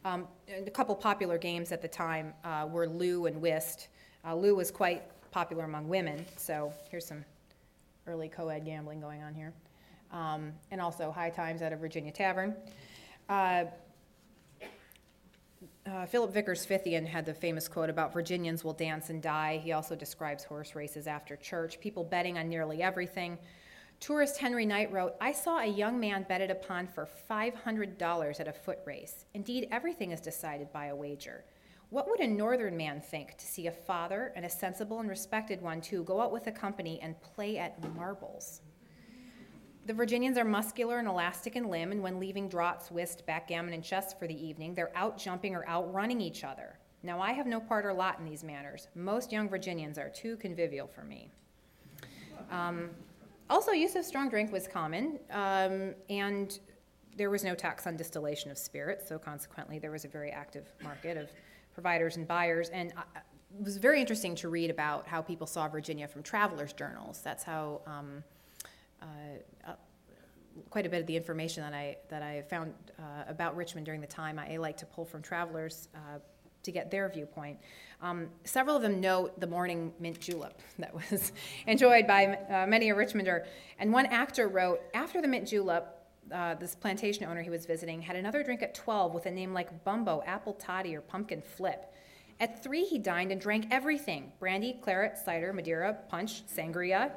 [0.05, 3.87] Um, a couple popular games at the time uh, were Loo and Whist.
[4.27, 7.25] Uh, Loo was quite popular among women, so here's some
[8.09, 9.53] early co ed gambling going on here.
[10.11, 12.57] Um, and also High Times at a Virginia Tavern.
[13.29, 13.67] Uh,
[15.87, 19.61] uh, Philip Vickers Fithian had the famous quote about Virginians will dance and die.
[19.63, 23.39] He also describes horse races after church, people betting on nearly everything.
[24.01, 28.53] Tourist Henry Knight wrote, I saw a young man betted upon for $500 at a
[28.53, 29.25] foot race.
[29.35, 31.45] Indeed, everything is decided by a wager.
[31.91, 35.61] What would a northern man think to see a father, and a sensible and respected
[35.61, 38.61] one too, go out with a company and play at marbles?
[39.87, 43.83] The Virginians are muscular and elastic in limb, and when leaving draughts, whist, backgammon, and
[43.83, 46.79] chess for the evening, they're out jumping or outrunning each other.
[47.03, 48.89] Now, I have no part or lot in these matters.
[48.95, 51.31] Most young Virginians are too convivial for me.
[52.51, 52.91] Um,
[53.51, 56.59] also, use of strong drink was common, um, and
[57.17, 60.73] there was no tax on distillation of spirits, so consequently, there was a very active
[60.83, 61.31] market of
[61.75, 62.69] providers and buyers.
[62.71, 63.21] And uh,
[63.59, 67.21] it was very interesting to read about how people saw Virginia from travelers' journals.
[67.23, 67.81] That's how.
[67.87, 68.25] Um,
[69.01, 69.07] uh,
[69.67, 69.75] uh,
[70.71, 74.01] quite a bit of the information that I that I found uh, about Richmond during
[74.01, 74.39] the time.
[74.39, 76.19] I, like to pull from travelers uh,
[76.63, 77.59] to get their viewpoint.
[78.01, 81.33] Um, several of them note the morning mint julep that was
[81.67, 83.47] enjoyed by uh, many a Richmonder.
[83.79, 85.95] And one actor wrote, after the mint julep,
[86.33, 89.55] uh, this plantation owner he was visiting had another drink at 12 with a name
[89.55, 91.93] like Bumbo, Apple Toddy, or Pumpkin Flip.
[92.41, 97.11] At three, he dined and drank everything brandy, claret, cider, Madeira, punch, sangria,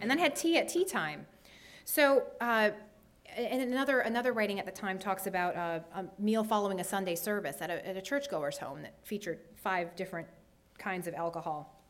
[0.00, 1.26] and then had tea at tea time.
[1.84, 2.70] So, uh,
[3.36, 7.14] and another, another writing at the time talks about uh, a meal following a Sunday
[7.14, 10.26] service at a, at a churchgoer's home that featured five different
[10.78, 11.82] kinds of alcohol.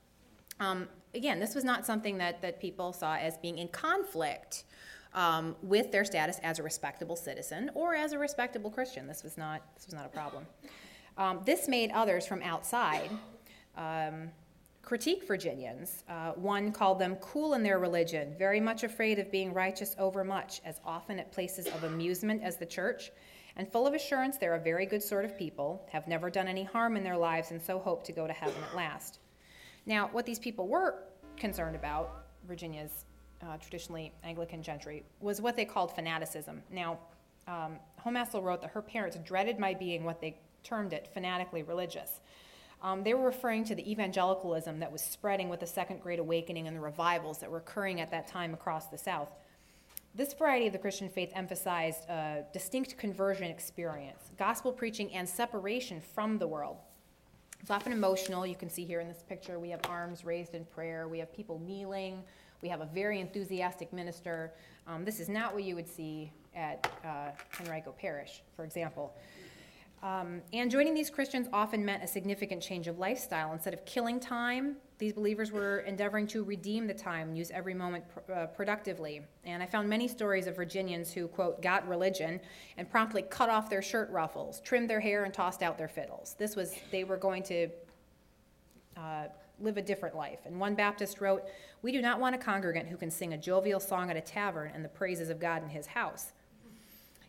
[0.59, 4.65] Um, again, this was not something that, that people saw as being in conflict
[5.15, 9.07] um, with their status as a respectable citizen or as a respectable Christian.
[9.07, 10.47] This was not, this was not a problem.
[11.17, 13.11] Um, this made others from outside
[13.77, 14.31] um,
[14.87, 16.05] critique Virginians.
[16.09, 20.61] Uh, one called them cool in their religion, very much afraid of being righteous overmuch,
[20.65, 23.11] as often at places of amusement as the church,
[23.57, 26.63] and full of assurance they're a very good sort of people, have never done any
[26.63, 29.19] harm in their lives, and so hope to go to heaven at last.
[29.87, 31.03] Now, what these people were
[31.37, 33.07] concerned about, Virginia's
[33.43, 36.63] uh, traditionally Anglican gentry, was what they called fanaticism.
[36.71, 37.01] Now,
[37.49, 42.21] um, Homassel wrote that her parents dreaded my being what they termed it fanatically religious.
[42.83, 46.67] Um, they were referring to the evangelicalism that was spreading with the Second Great Awakening
[46.67, 49.33] and the revivals that were occurring at that time across the South.
[50.15, 56.01] This variety of the Christian faith emphasized a distinct conversion experience, gospel preaching, and separation
[56.01, 56.79] from the world.
[57.61, 58.47] It's often emotional.
[58.47, 61.33] You can see here in this picture we have arms raised in prayer, we have
[61.33, 62.23] people kneeling,
[62.63, 64.53] We have a very enthusiastic minister.
[64.87, 69.15] Um, this is not what you would see at uh, Henrico Parish, for example.
[70.07, 73.53] Um, and joining these Christians often meant a significant change of lifestyle.
[73.53, 78.05] Instead of killing time, these believers were endeavoring to redeem the time, use every moment
[78.09, 79.23] pr- uh, productively.
[79.45, 82.39] And I found many stories of Virginians who, quote, got religion
[82.77, 86.37] and promptly cut off their shirt ruffles, trimmed their hair, and tossed out their fiddles.
[86.39, 87.69] This was, they were going to
[88.97, 89.25] uh,
[89.59, 90.39] live a different life.
[90.47, 91.43] And one Baptist wrote,
[91.83, 94.71] We do not want a congregant who can sing a jovial song at a tavern
[94.73, 96.33] and the praises of God in his house.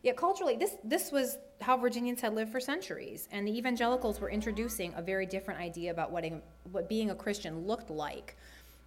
[0.08, 4.30] Yet culturally, this, this was how Virginians had lived for centuries, and the evangelicals were
[4.30, 6.42] introducing a very different idea about what, a,
[6.72, 8.38] what being a Christian looked like.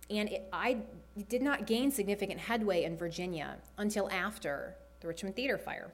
[0.09, 0.79] And it, I
[1.29, 5.93] did not gain significant headway in Virginia until after the Richmond Theater fire.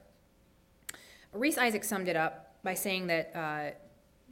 [1.33, 3.71] Rhys Isaac summed it up by saying that uh,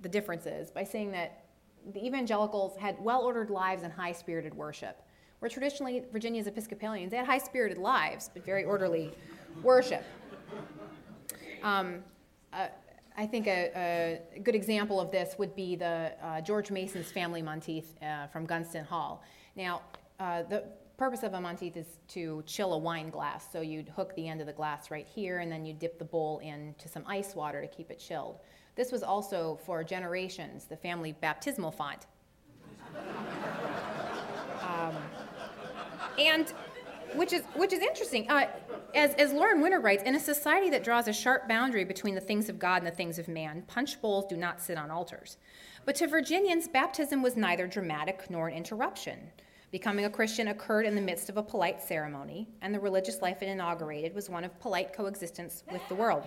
[0.01, 1.43] the differences, by saying that
[1.91, 5.01] the evangelicals had well ordered lives and high spirited worship,
[5.39, 9.11] where traditionally Virginia's Episcopalians they had high spirited lives, but very orderly
[9.61, 10.05] worship.
[11.63, 12.03] Um,
[12.53, 12.67] uh,
[13.17, 17.41] I think a, a, good example of this would be the uh, George Mason's family
[17.41, 19.23] Monteith uh, from Gunston Hall.
[19.55, 19.81] Now,
[20.19, 20.65] uh, the
[20.97, 23.47] purpose of a Monteith is to chill a wine glass.
[23.51, 26.05] So you'd hook the end of the glass right here, and then you dip the
[26.05, 28.39] bowl into some ice water to keep it chilled.
[28.75, 32.07] This was also for generations the family baptismal font.
[34.61, 34.95] um,
[36.19, 36.53] and
[37.15, 38.29] which is which is interesting.
[38.29, 38.47] Uh,
[38.95, 42.21] as, as Lauren Winner writes, in a society that draws a sharp boundary between the
[42.21, 45.37] things of God and the things of man, punch bowls do not sit on altars.
[45.85, 49.19] But to Virginians, baptism was neither dramatic nor an interruption.
[49.71, 53.41] Becoming a Christian occurred in the midst of a polite ceremony, and the religious life
[53.41, 56.23] it inaugurated was one of polite coexistence with the world.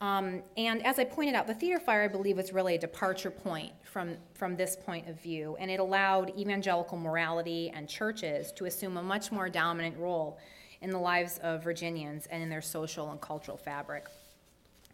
[0.00, 3.30] Um, and as I pointed out, the theater fire, I believe, was really a departure
[3.30, 8.64] point from, from this point of view, and it allowed evangelical morality and churches to
[8.64, 10.40] assume a much more dominant role
[10.82, 14.08] in the lives of Virginians and in their social and cultural fabric.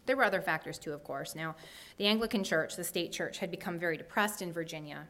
[0.05, 1.35] There were other factors too, of course.
[1.35, 1.55] Now,
[1.97, 5.07] the Anglican Church, the state church, had become very depressed in Virginia.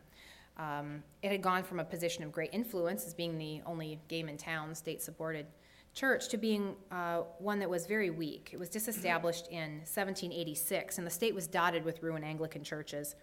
[0.57, 4.27] Um, it had gone from a position of great influence as being the only game
[4.27, 5.45] in town, state supported
[5.93, 8.49] church to being uh, one that was very weak.
[8.53, 13.15] It was disestablished in 1786, and the state was dotted with ruined Anglican churches.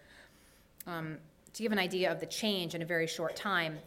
[0.87, 1.19] Um,
[1.53, 3.79] to give an idea of the change in a very short time,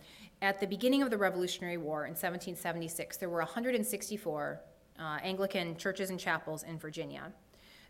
[0.42, 4.62] at the beginning of the Revolutionary War in 1776, there were 164
[4.98, 7.32] uh, Anglican churches and chapels in Virginia.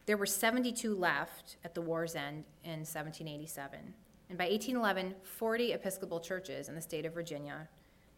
[0.06, 3.94] There were 72 left at the war's end in 1787.
[4.30, 7.68] And by 1811, 40 Episcopal churches in the state of Virginia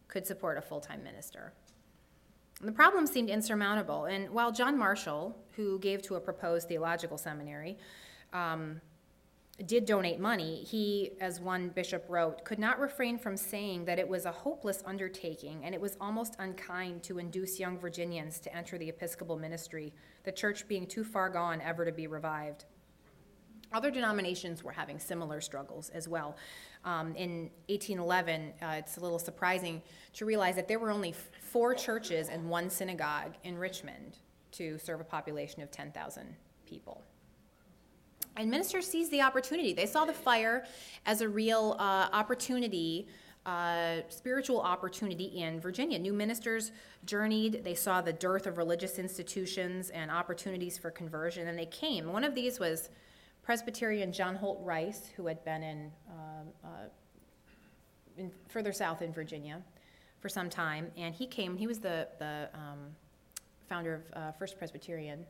[0.08, 1.52] could support a full time minister.
[2.60, 7.76] The problem seemed insurmountable, and while John Marshall, who gave to a proposed theological seminary,
[8.32, 8.80] um,
[9.66, 14.08] did donate money, he, as one bishop wrote, could not refrain from saying that it
[14.08, 18.78] was a hopeless undertaking and it was almost unkind to induce young Virginians to enter
[18.78, 19.92] the Episcopal ministry,
[20.24, 22.64] the church being too far gone ever to be revived.
[23.72, 26.36] Other denominations were having similar struggles as well.
[26.84, 29.82] Um, in 1811, uh, it's a little surprising
[30.14, 34.18] to realize that there were only four churches and one synagogue in Richmond
[34.52, 36.36] to serve a population of 10,000
[36.66, 37.02] people.
[38.36, 39.72] And ministers seized the opportunity.
[39.72, 40.64] They saw the fire
[41.04, 43.06] as a real uh, opportunity,
[43.44, 45.98] uh, spiritual opportunity in Virginia.
[45.98, 46.72] New ministers
[47.04, 47.62] journeyed.
[47.62, 52.10] They saw the dearth of religious institutions and opportunities for conversion, and they came.
[52.10, 52.88] One of these was
[53.42, 56.68] Presbyterian John Holt Rice, who had been in, um, uh,
[58.16, 59.60] in further south in Virginia
[60.20, 61.56] for some time, and he came.
[61.56, 62.94] He was the the um,
[63.68, 65.26] founder of uh, First Presbyterian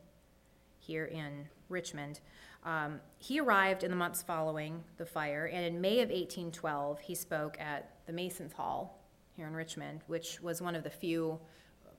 [0.79, 2.19] here in Richmond.
[2.65, 7.15] Um, he arrived in the months following the fire, and in May of 1812, he
[7.15, 8.99] spoke at the Masons Hall
[9.35, 11.39] here in Richmond, which was one of the few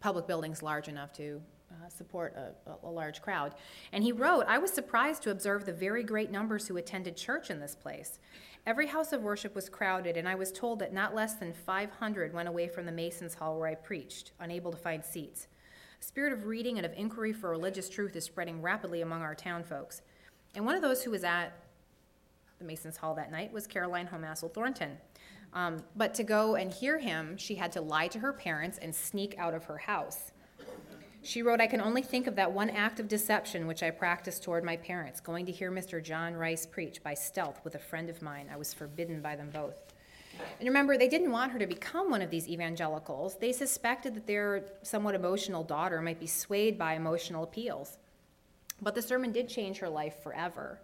[0.00, 3.55] public buildings large enough to uh, support a, a, large crowd.
[3.92, 7.50] And he wrote, I was surprised to observe the very great numbers who attended church
[7.50, 8.18] in this place.
[8.66, 12.33] Every house of worship was crowded, and I was told that not less than 500
[12.33, 15.48] went away from the Masons' Hall where I preached, unable to find seats.
[16.00, 19.35] A spirit of reading and of inquiry for religious truth is spreading rapidly among our
[19.35, 20.03] town folks.
[20.55, 21.53] And one of those who was at
[22.59, 24.97] the Masons' Hall that night was Caroline Homassel Thornton.
[25.53, 28.95] Um, but to go and hear him, she had to lie to her parents and
[28.95, 30.33] sneak out of her house.
[31.23, 34.42] She wrote, I can only think of that one act of deception which I practiced
[34.42, 36.02] toward my parents, going to hear Mr.
[36.02, 38.48] John Rice preach by stealth with a friend of mine.
[38.52, 39.75] I was forbidden by them both.
[40.59, 43.37] And remember, they didn't want her to become one of these evangelicals.
[43.37, 47.96] They suspected that their somewhat emotional daughter might be swayed by emotional appeals.
[48.85, 50.78] But the sermon did change her life forever.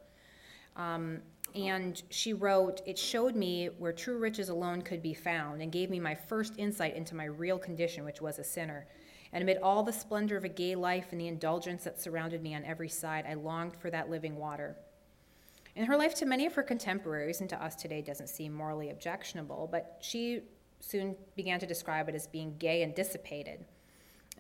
[0.74, 1.20] Um,
[1.55, 5.90] and she wrote, It showed me where true riches alone could be found and gave
[5.90, 8.86] me my first insight into my real condition, which was a sinner.
[9.32, 12.55] And amid all the splendor of a gay life and the indulgence that surrounded me
[12.55, 14.76] on every side, I longed for that living water.
[15.76, 18.90] In her life, to many of her contemporaries, and to us today, doesn't seem morally
[18.90, 20.42] objectionable, but she
[20.80, 23.64] soon began to describe it as being gay and dissipated.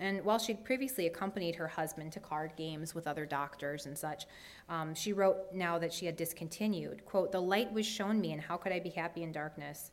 [0.00, 4.24] And while she'd previously accompanied her husband to card games with other doctors and such,
[4.70, 7.04] um, she wrote now that she had discontinued.
[7.04, 9.90] Quote, The light was shown me, and how could I be happy in darkness?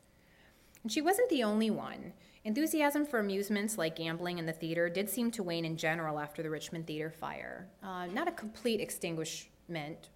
[0.81, 2.13] And she wasn't the only one.
[2.45, 6.41] Enthusiasm for amusements like gambling and the theater did seem to wane in general after
[6.41, 7.67] the Richmond Theater fire.
[7.83, 10.09] Uh, not a complete extinguishment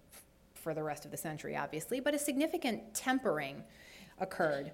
[0.54, 3.62] for the rest of the century, obviously, but a significant tempering
[4.18, 4.72] occurred.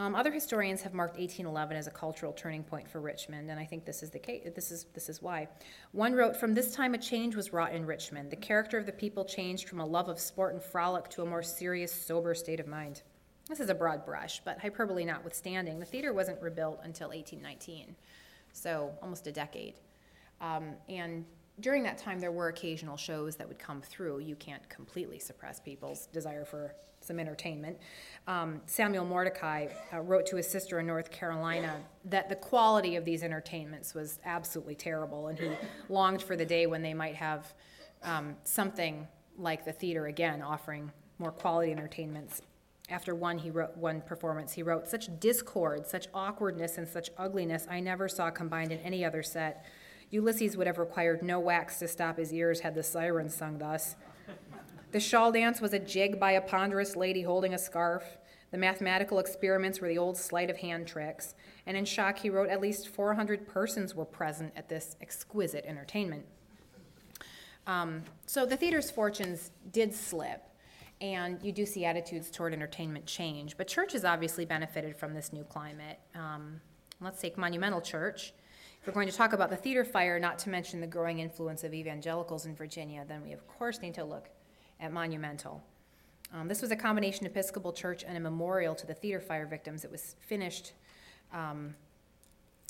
[0.00, 3.66] Um, other historians have marked 1811 as a cultural turning point for Richmond, and I
[3.66, 4.50] think this is the case.
[4.54, 5.46] This is this is why.
[5.92, 8.30] One wrote, "From this time, a change was wrought in Richmond.
[8.30, 11.26] The character of the people changed from a love of sport and frolic to a
[11.26, 13.02] more serious, sober state of mind."
[13.46, 17.94] This is a broad brush, but hyperbole notwithstanding, the theater wasn't rebuilt until 1819,
[18.54, 19.80] so almost a decade.
[20.40, 21.26] Um, and
[21.60, 24.20] during that time, there were occasional shows that would come through.
[24.20, 27.78] You can't completely suppress people's desire for some entertainment.
[28.26, 33.04] Um, Samuel Mordecai uh, wrote to his sister in North Carolina that the quality of
[33.04, 35.50] these entertainments was absolutely terrible, and he
[35.88, 37.54] longed for the day when they might have
[38.02, 39.06] um, something
[39.38, 42.42] like the theater again, offering more quality entertainments.
[42.90, 44.52] After one, he wrote one performance.
[44.52, 49.04] He wrote, "Such discord, such awkwardness, and such ugliness I never saw combined in any
[49.04, 49.64] other set.
[50.10, 53.96] Ulysses would have required no wax to stop his ears had the sirens sung thus."
[54.92, 58.18] The shawl dance was a jig by a ponderous lady holding a scarf.
[58.50, 61.34] The mathematical experiments were the old sleight of hand tricks.
[61.66, 66.26] And in shock, he wrote at least 400 persons were present at this exquisite entertainment.
[67.66, 70.42] Um, so the theater's fortunes did slip,
[71.00, 73.56] and you do see attitudes toward entertainment change.
[73.56, 76.00] But churches obviously benefited from this new climate.
[76.16, 76.60] Um,
[77.00, 78.32] let's take Monumental Church.
[78.80, 81.64] If we're going to talk about the theater fire, not to mention the growing influence
[81.64, 84.30] of evangelicals in Virginia, then we of course need to look
[84.80, 85.62] at Monumental.
[86.32, 89.84] Um, this was a combination Episcopal church and a memorial to the theater fire victims.
[89.84, 90.72] It was finished
[91.30, 91.74] um,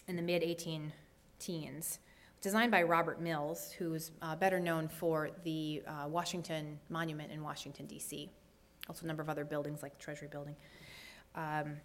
[0.08, 0.92] in the mid 18
[1.38, 2.00] teens.
[2.40, 7.86] Designed by Robert Mills, who's uh, better known for the uh, Washington Monument in Washington,
[7.86, 8.30] D.C.,
[8.88, 10.56] also a number of other buildings like the Treasury Building.
[11.36, 11.76] Um,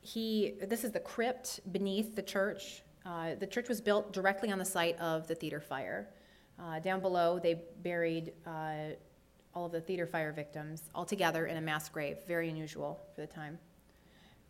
[0.00, 2.82] he, this is the crypt beneath the church.
[3.10, 6.08] Uh, the church was built directly on the site of the theater fire.
[6.60, 8.90] Uh, down below, they buried uh,
[9.52, 13.22] all of the theater fire victims all together in a mass grave, very unusual for
[13.22, 13.58] the time.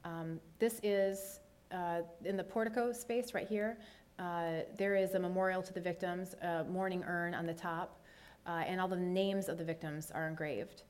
[0.05, 1.41] Um, this is
[1.73, 3.79] uh, in the portico space right here.
[4.19, 7.99] Uh, there is a memorial to the victims, a mourning urn on the top,
[8.47, 10.83] and all the names of the victims are engraved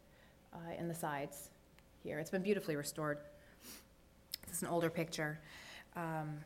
[0.77, 1.51] in the sides
[2.03, 2.19] here.
[2.19, 3.19] It's been beautifully restored.
[4.49, 5.39] This is an older picture.
[5.95, 6.39] Um,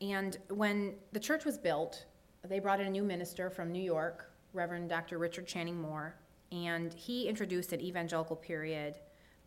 [0.00, 2.04] and when the church was built,
[2.42, 5.18] they brought in a new minister from New York, Reverend Dr.
[5.18, 6.14] Richard Channing Moore,
[6.52, 8.96] and he introduced an evangelical period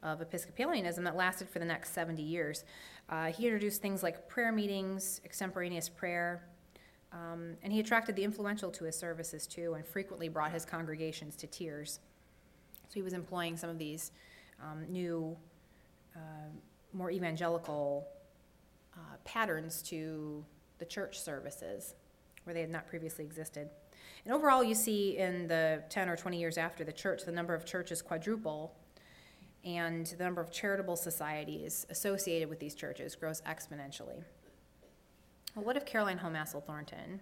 [0.03, 2.63] of Episcopalianism that lasted for the next 70 years.
[3.09, 6.43] Uh, he introduced things like prayer meetings, extemporaneous prayer,
[7.13, 11.35] um, and he attracted the influential to his services too, and frequently brought his congregations
[11.37, 11.99] to tears.
[12.87, 14.11] So he was employing some of these
[14.61, 15.35] um, new,
[16.15, 16.19] uh,
[16.93, 18.07] more evangelical
[18.97, 20.43] uh, patterns to
[20.79, 21.95] the church services
[22.43, 23.69] where they had not previously existed.
[24.25, 27.53] And overall, you see in the 10 or 20 years after the church, the number
[27.53, 28.73] of churches quadruple,
[29.63, 34.23] and the number of charitable societies associated with these churches grows exponentially.
[35.55, 37.19] Well, what of Caroline Homassel Thornton?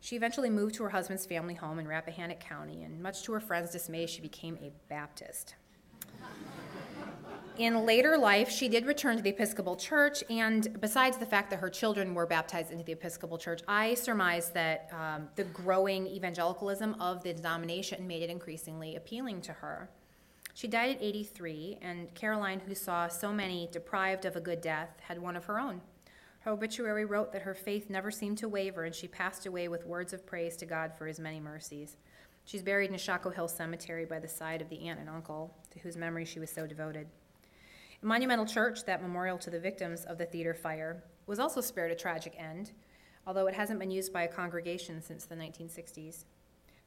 [0.00, 3.40] She eventually moved to her husband's family home in Rappahannock County, and much to her
[3.40, 5.54] friends' dismay, she became a Baptist.
[7.56, 11.60] In later life, she did return to the Episcopal Church, and besides the fact that
[11.60, 16.96] her children were baptized into the Episcopal Church, I surmise that um, the growing evangelicalism
[17.00, 19.88] of the denomination made it increasingly appealing to her.
[20.54, 24.90] She died at 83, and Caroline, who saw so many deprived of a good death,
[25.06, 25.80] had one of her own.
[26.40, 29.86] Her obituary wrote that her faith never seemed to waver, and she passed away with
[29.86, 31.98] words of praise to God for his many mercies.
[32.44, 35.78] She's buried in Shockoe Hill Cemetery by the side of the aunt and uncle to
[35.78, 37.06] whose memory she was so devoted.
[38.04, 41.94] Monumental Church, that memorial to the victims of the theater fire, was also spared a
[41.94, 42.72] tragic end,
[43.26, 46.26] although it hasn't been used by a congregation since the 1960s.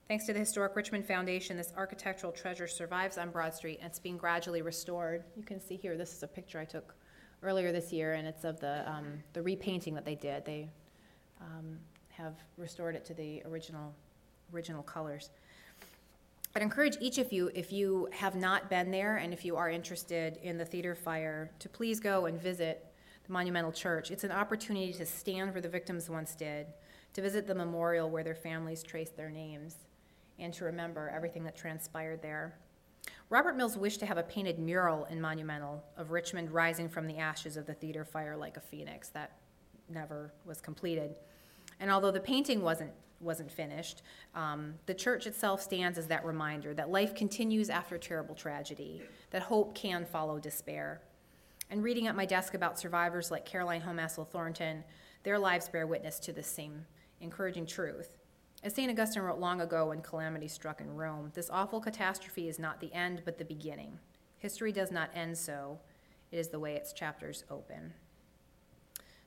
[0.07, 3.97] Thanks to the Historic Richmond Foundation, this architectural treasure survives on Broad Street and it's
[3.97, 5.23] being gradually restored.
[5.35, 6.93] You can see here, this is a picture I took
[7.41, 10.45] earlier this year, and it's of the, um, the repainting that they did.
[10.45, 10.69] They
[11.41, 13.91] um, have restored it to the original,
[14.53, 15.31] original colors.
[16.57, 19.69] I'd encourage each of you, if you have not been there and if you are
[19.69, 22.83] interested in the theater fire, to please go and visit
[23.27, 24.09] the Monumental Church.
[24.09, 26.65] It's an opportunity to stand where the victims once did,
[27.13, 29.75] to visit the memorial where their families traced their names,
[30.39, 32.57] and to remember everything that transpired there.
[33.29, 37.19] Robert Mills wished to have a painted mural in Monumental of Richmond rising from the
[37.19, 39.09] ashes of the theater fire like a phoenix.
[39.09, 39.37] That
[39.91, 41.17] never was completed.
[41.79, 44.01] And although the painting wasn't wasn't finished.
[44.35, 49.01] Um, the church itself stands as that reminder that life continues after terrible tragedy,
[49.31, 51.01] that hope can follow despair.
[51.69, 54.83] And reading at my desk about survivors like Caroline Homassel Thornton,
[55.23, 56.85] their lives bear witness to this same
[57.19, 58.17] encouraging truth.
[58.63, 58.89] As St.
[58.89, 62.93] Augustine wrote long ago when calamity struck in Rome, this awful catastrophe is not the
[62.93, 63.99] end but the beginning.
[64.37, 65.79] History does not end so,
[66.31, 67.93] it is the way its chapters open.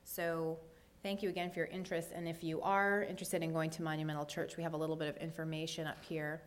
[0.03, 0.59] So,
[1.03, 4.23] Thank you again for your interest, and if you are interested in going to Monumental
[4.23, 6.43] Church, we have a little bit of information up here,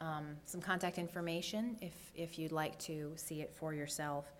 [0.00, 4.32] um, some contact information if, if you'd like to see it for yourself.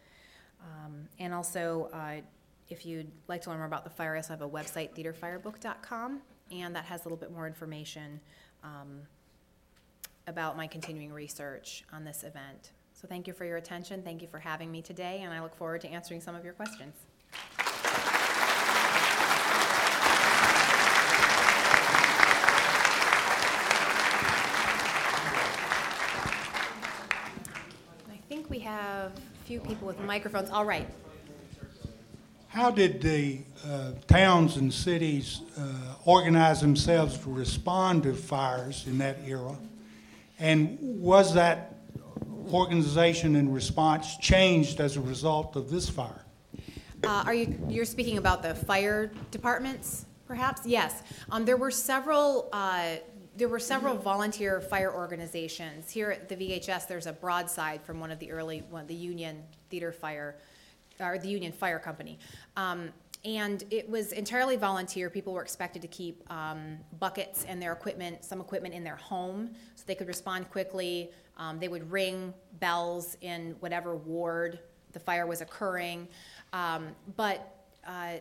[0.63, 2.23] Um, and also, uh,
[2.71, 6.23] if you'd like to learn more about the fire, I also have a website, theaterfirebook.com,
[6.51, 8.21] and that has a little bit more information
[8.65, 9.03] um,
[10.29, 12.71] about my continuing research on this event.
[12.95, 14.03] So thank you for your attention.
[14.03, 16.55] Thank you for having me today, and I look forward to answering some of your
[16.55, 16.95] questions.
[28.53, 30.51] we have a few people with microphones.
[30.51, 30.89] All right.
[32.49, 35.63] How did the uh, towns and cities uh,
[36.05, 39.57] organize themselves to respond to fires in that era?
[40.39, 41.77] And was that
[42.53, 46.25] organization and response changed as a result of this fire?
[47.05, 50.65] Uh, are you you're speaking about the fire departments, perhaps?
[50.65, 51.03] Yes.
[51.31, 52.97] Um, there were several uh,
[53.37, 55.91] there were several volunteer fire organizations.
[55.91, 59.43] Here at the VHS, there's a broadside from one of the early, one, the Union
[59.71, 60.37] Theater Fire,
[61.01, 62.19] or the Union Fire Company.
[62.57, 62.91] Um,
[63.25, 65.09] and it was entirely volunteer.
[65.09, 69.51] People were expected to keep um, buckets and their equipment, some equipment in their home,
[69.77, 71.11] so they could respond quickly.
[71.37, 74.59] Um, they would ring bells in whatever ward
[74.93, 76.09] the fire was occurring.
[76.53, 78.15] Um, but uh,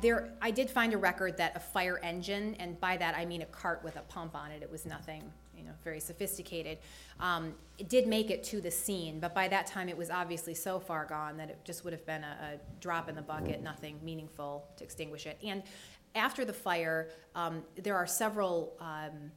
[0.00, 3.42] there, I did find a record that a fire engine, and by that I mean
[3.42, 4.62] a cart with a pump on it.
[4.62, 5.22] It was nothing,
[5.56, 6.78] you know, very sophisticated.
[7.20, 10.54] Um, it did make it to the scene, but by that time it was obviously
[10.54, 13.62] so far gone that it just would have been a, a drop in the bucket,
[13.62, 15.38] nothing meaningful to extinguish it.
[15.44, 15.62] And
[16.14, 18.76] after the fire, um, there are several.
[18.80, 19.32] Um,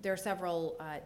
[0.00, 0.98] there are several uh,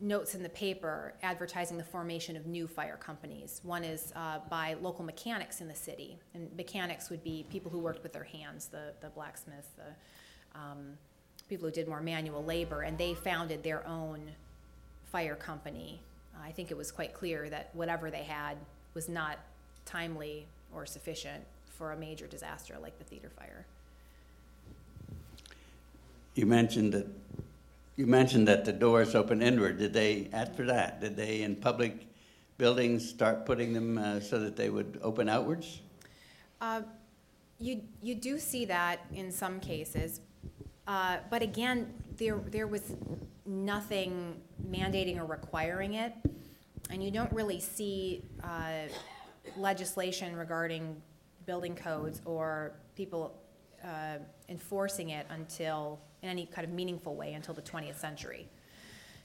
[0.00, 3.60] notes in the paper advertising the formation of new fire companies.
[3.64, 7.78] One is uh, by local mechanics in the city, and mechanics would be people who
[7.78, 10.98] worked with their hands, the, the blacksmiths, the um,
[11.48, 14.20] people who did more manual labor, and they founded their own
[15.04, 16.00] fire company.
[16.42, 18.58] I think it was quite clear that whatever they had
[18.92, 19.38] was not
[19.84, 23.66] timely or sufficient for a major disaster like the theater fire.
[26.34, 27.06] You mentioned that
[27.96, 29.78] you mentioned that the doors open inward.
[29.78, 32.06] Did they, after that, did they in public
[32.58, 35.80] buildings start putting them uh, so that they would open outwards?
[36.60, 36.82] Uh,
[37.58, 40.20] you, you do see that in some cases.
[40.86, 42.94] Uh, but again, there, there was
[43.46, 44.40] nothing
[44.70, 46.12] mandating or requiring it.
[46.90, 48.88] And you don't really see uh,
[49.56, 51.00] legislation regarding
[51.46, 53.40] building codes or people
[53.82, 54.18] uh,
[54.48, 58.48] enforcing it until in any kind of meaningful way until the 20th century.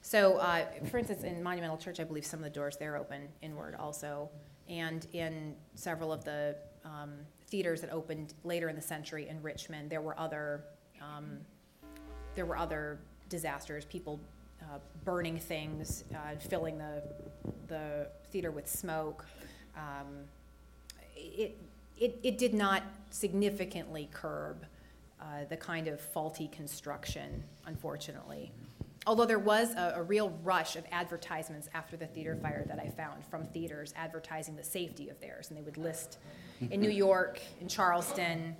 [0.03, 3.27] So, uh, for instance, in Monumental Church, I believe some of the doors there open
[3.41, 4.29] inward also,
[4.69, 7.13] and in several of the um,
[7.47, 10.63] theaters that opened later in the century in Richmond, there were other
[11.01, 11.37] um,
[12.35, 12.99] there were other
[13.29, 14.19] disasters, people
[14.61, 17.03] uh, burning things, uh, filling the
[17.67, 19.25] the theater with smoke.
[19.75, 20.25] Um,
[21.15, 21.57] it,
[21.99, 24.65] it it did not significantly curb
[25.21, 28.51] uh, the kind of faulty construction, unfortunately.
[29.07, 32.89] Although there was a, a, real rush of advertisements after the theater fire that I
[32.89, 36.19] found from theaters advertising the safety of theirs, and they would list
[36.69, 38.55] in New York, in Charleston,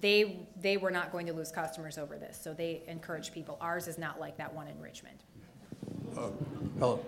[0.00, 3.56] they they were not going to lose customers over this, so they encouraged people.
[3.60, 5.18] Ours is not like that one in Richmond.
[6.16, 6.30] Uh,
[6.78, 7.04] hello,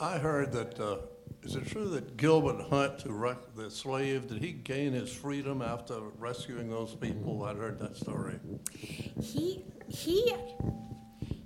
[0.00, 0.96] I heard that uh,
[1.44, 5.60] is it true that Gilbert Hunt, who wrecked the slave, did he gain his freedom
[5.60, 7.44] after rescuing those people?
[7.44, 8.38] I'd heard that story.
[9.20, 10.34] He he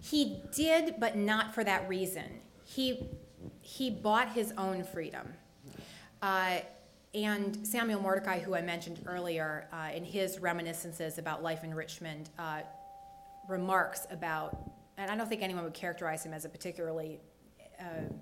[0.01, 2.41] he did, but not for that reason.
[2.65, 3.09] He
[3.61, 5.35] he bought his own freedom.
[6.23, 6.59] Uh,
[7.15, 12.31] and Samuel Mordecai, who I mentioned earlier, uh, in his reminiscences about life in Richmond,
[12.39, 12.61] uh,
[13.49, 14.57] remarks about,
[14.97, 17.19] and I don't think anyone would characterize him as a particularly
[17.81, 18.13] uh,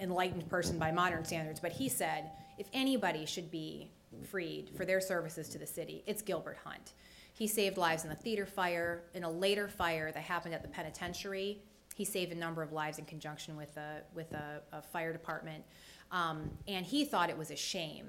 [0.00, 3.90] enlightened person by modern standards, but he said if anybody should be
[4.24, 6.92] freed for their services to the city, it's Gilbert Hunt.
[7.32, 9.04] He saved lives in the theater fire.
[9.14, 11.62] In a later fire that happened at the penitentiary,
[11.94, 15.62] he saved a number of lives in conjunction with a, with a, a fire department.
[16.10, 18.08] Um, and he thought it was a shame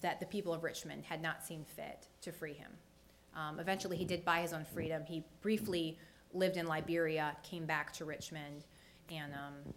[0.00, 2.70] that the people of Richmond had not seen fit to free him.
[3.34, 5.04] Um, eventually, he did buy his own freedom.
[5.06, 5.98] He briefly
[6.32, 8.64] lived in Liberia, came back to Richmond,
[9.10, 9.74] and, um,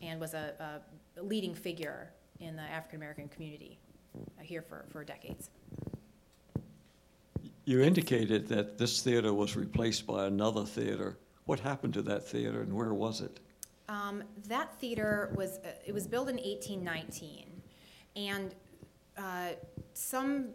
[0.00, 0.80] and was a, a
[1.22, 2.10] leading figure
[2.40, 3.78] in the African American community
[4.40, 5.50] here for, for decades.
[7.64, 11.18] You indicated that this theater was replaced by another theater.
[11.46, 13.40] What happened to that theater and where was it?
[13.88, 17.46] Um, that theater was, uh, it was built in 1819,
[18.16, 18.54] and
[19.16, 19.50] uh,
[19.94, 20.48] some,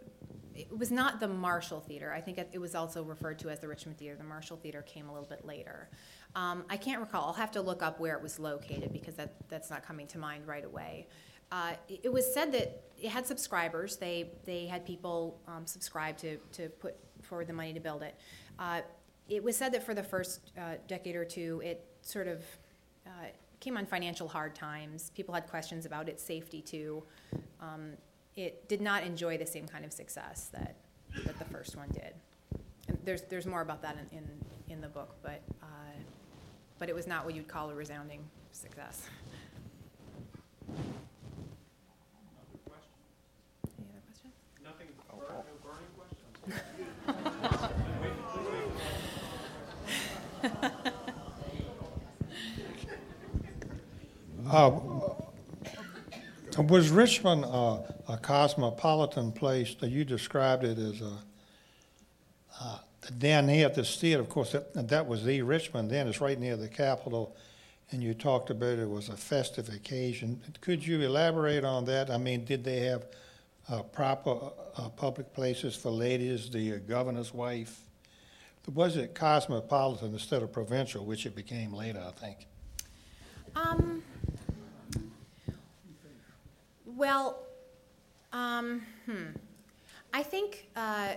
[0.54, 2.12] it was not the Marshall Theater.
[2.12, 4.16] I think it, it was also referred to as the Richmond Theater.
[4.16, 5.88] The Marshall Theater came a little bit later.
[6.34, 7.26] Um, I can't recall.
[7.26, 10.18] I'll have to look up where it was located because that, that's not coming to
[10.18, 11.06] mind right away.
[11.50, 13.96] Uh, it, was said that it had subscribers.
[13.96, 18.14] They, they had people um, subscribe to, to put forward the money to build it.
[18.58, 18.80] Uh,
[19.28, 22.42] it was said that for the first uh, decade or two, it sort of
[23.06, 23.10] uh,
[23.60, 25.10] came on financial hard times.
[25.14, 27.02] People had questions about its safety too.
[27.60, 27.92] Um,
[28.34, 30.76] it did not enjoy the same kind of success that,
[31.26, 32.14] that the first one did.
[32.88, 34.24] And there's, there's more about that in, in,
[34.68, 35.42] in the book, but,
[36.82, 38.18] but it was not what you'd call a resounding
[38.50, 39.06] success.
[40.68, 40.80] Any
[42.40, 44.34] other questions?
[44.64, 45.22] Nothing, no
[45.62, 46.60] burning questions?
[54.50, 54.70] Uh,
[56.68, 57.78] Was Richmond uh,
[58.08, 59.76] a cosmopolitan place?
[59.76, 61.12] that You described it as a,
[63.18, 66.38] down here at the theater, of course, that that was the Richmond then, it's right
[66.38, 67.36] near the Capitol,
[67.90, 70.40] and you talked about it was a festive occasion.
[70.60, 72.10] Could you elaborate on that?
[72.10, 73.06] I mean, did they have
[73.68, 77.80] uh, proper uh, public places for ladies, the uh, governor's wife?
[78.72, 82.46] Was it cosmopolitan instead of provincial, which it became later, I think?
[83.56, 84.02] Um,
[86.86, 87.42] well,
[88.32, 89.30] um, hmm.
[90.14, 91.14] I think, uh,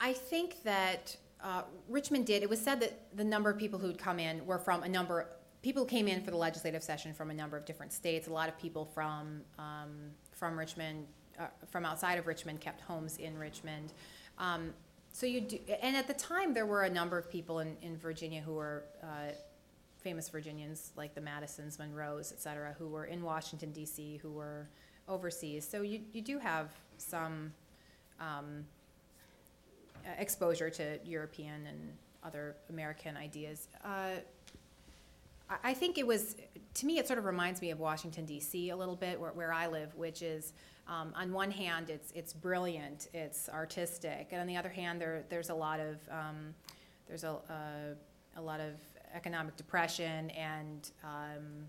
[0.00, 3.98] I think that uh, Richmond did, it was said that the number of people who'd
[3.98, 5.26] come in were from a number,
[5.62, 8.26] people came in for the legislative session from a number of different states.
[8.26, 11.06] A lot of people from, um, from Richmond,
[11.38, 13.92] uh, from outside of Richmond kept homes in Richmond.
[14.38, 14.72] Um,
[15.12, 17.96] so you do, and at the time, there were a number of people in, in
[17.96, 19.32] Virginia who were uh,
[19.98, 24.68] famous Virginians like the Madisons, Monroes, et cetera, who were in Washington, D.C., who were
[25.08, 25.68] overseas.
[25.68, 27.52] So you, you do have some
[28.18, 28.64] um,
[30.06, 31.92] uh, exposure to European and
[32.22, 33.68] other American ideas.
[33.84, 34.16] Uh,
[35.64, 36.36] I, think it was,
[36.74, 38.70] to me, it sort of reminds me of Washington, D.C.
[38.70, 40.52] a little bit, where, where I live, which is,
[40.86, 45.24] um, on one hand, it's, it's brilliant, it's artistic, and on the other hand, there,
[45.28, 46.54] there's a lot of, um,
[47.08, 48.74] there's a, a, a lot of
[49.14, 51.66] economic depression and um,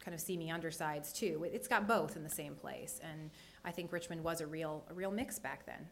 [0.00, 1.42] kind of seamy undersides too.
[1.44, 3.30] It- It's got both in the same place, and
[3.64, 5.84] I think Richmond was a real a real mix back then.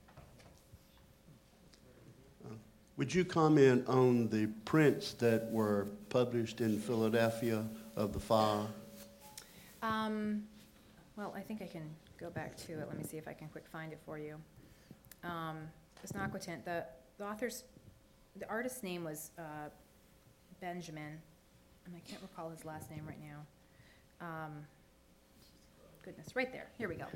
[2.97, 7.65] Would you comment on the prints that were published in Philadelphia
[7.97, 8.67] of the fire?
[9.83, 10.45] Um,
[11.17, 11.83] well, I think I can
[12.19, 12.87] go back to it.
[12.89, 14.37] Let me see if I can quick find it for you.
[15.25, 15.59] Um,
[16.03, 16.65] it's an aquatint.
[16.65, 16.85] The,
[17.19, 17.65] the author's,
[18.37, 19.69] the artist's name was uh,
[20.61, 21.21] Benjamin,
[21.87, 24.27] and I can't recall his last name right now.
[24.27, 24.53] Um,
[26.05, 26.69] goodness, right there.
[26.79, 27.07] Here we go.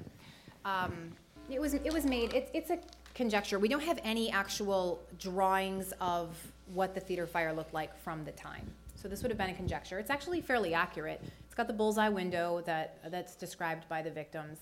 [0.64, 1.12] Um,
[1.48, 2.34] it was it was made.
[2.34, 2.78] It, it's a
[3.18, 3.58] conjecture.
[3.58, 6.36] We don't have any actual drawings of
[6.72, 8.64] what the theater fire looked like from the time.
[8.94, 9.98] So this would have been a conjecture.
[9.98, 11.20] It's actually fairly accurate.
[11.44, 14.58] It's got the bullseye window that that's described by the victims.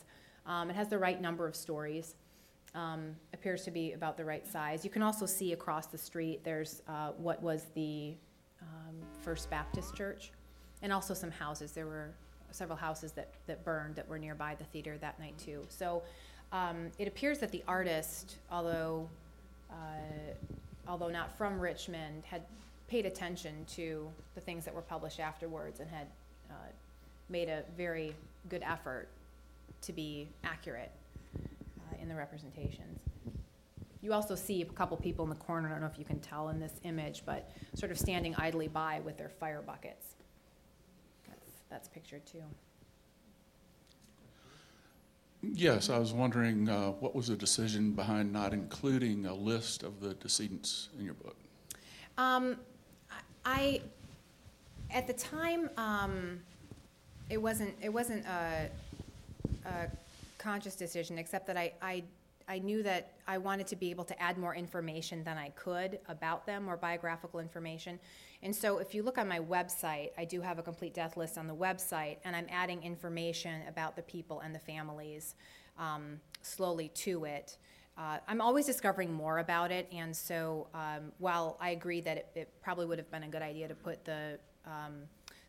[0.47, 2.15] Um, it has the right number of stories.
[2.75, 4.85] Um, appears to be about the right size.
[4.85, 6.43] You can also see across the street.
[6.43, 8.15] There's uh, what was the
[8.63, 10.33] um, First Baptist Church,
[10.83, 11.73] and also some houses.
[11.73, 12.15] There were
[12.53, 15.65] several houses that, that burned that were nearby the theater that night too.
[15.69, 16.03] So
[16.53, 19.09] um, it appears that the artist, although
[19.71, 19.75] uh,
[20.89, 22.43] although not from Richmond, had
[22.89, 26.07] paid attention to the things that were published afterwards and had
[26.51, 26.55] uh,
[27.29, 28.15] made a very
[28.49, 29.09] good effort
[29.83, 30.93] to be accurate
[31.37, 33.01] uh, in the representations.
[34.03, 36.21] You also see a couple people in the corner, I don't know if you can
[36.21, 40.15] tell in this image, but sort of standing idly by with their fire buckets.
[41.27, 42.43] That's, that's pictured too.
[45.55, 50.01] Yes, I was wondering, uh, what was the decision behind not including a list of
[50.01, 51.37] the decedents in your book?
[52.19, 52.57] Um,
[53.45, 53.81] I,
[54.91, 56.41] at the time, um,
[57.29, 58.71] It wasn't, it wasn't a,
[59.65, 59.91] a
[60.39, 62.05] conscious decision, except that I, I,
[62.49, 65.99] I knew that I wanted to be able to add more information than I could
[66.09, 67.99] about them, more biographical information.
[68.43, 71.39] And so if you look on my website, I do have a complete death list
[71.39, 75.35] on the website, and I'm adding information about the people and the families
[75.79, 77.59] um, slowly to it.
[77.99, 82.29] Uh, I'm always discovering more about it, and so um, while I agree that it,
[82.35, 85.03] it probably would have been a good idea to put the um,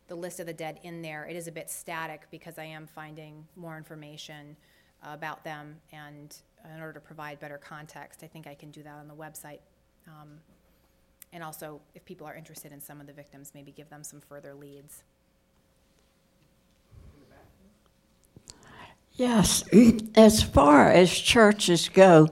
[0.08, 2.86] the list of the dead in there, it is a bit static because I am
[2.86, 4.56] finding more information
[5.02, 6.36] about them, and
[6.74, 9.60] in order to provide better context, I think I can do that on the website.
[10.06, 10.38] Um,
[11.32, 14.20] and also, if people are interested in some of the victims, maybe give them some
[14.20, 15.04] further leads.
[19.12, 19.64] Yes,
[20.14, 22.28] as far as churches go,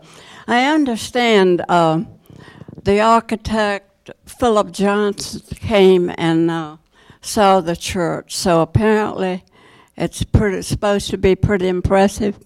[0.46, 2.04] I understand uh,
[2.82, 6.76] the architect Philip Johnson came and uh,
[7.20, 9.44] saw the church, so apparently
[9.96, 12.38] it's pretty, supposed to be pretty impressive.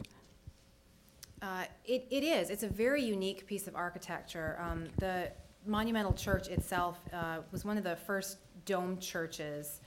[1.91, 2.51] It, it is.
[2.51, 4.57] It's a very unique piece of architecture.
[4.61, 5.33] Um, the
[5.67, 9.81] monumental church itself uh, was one of the first dome churches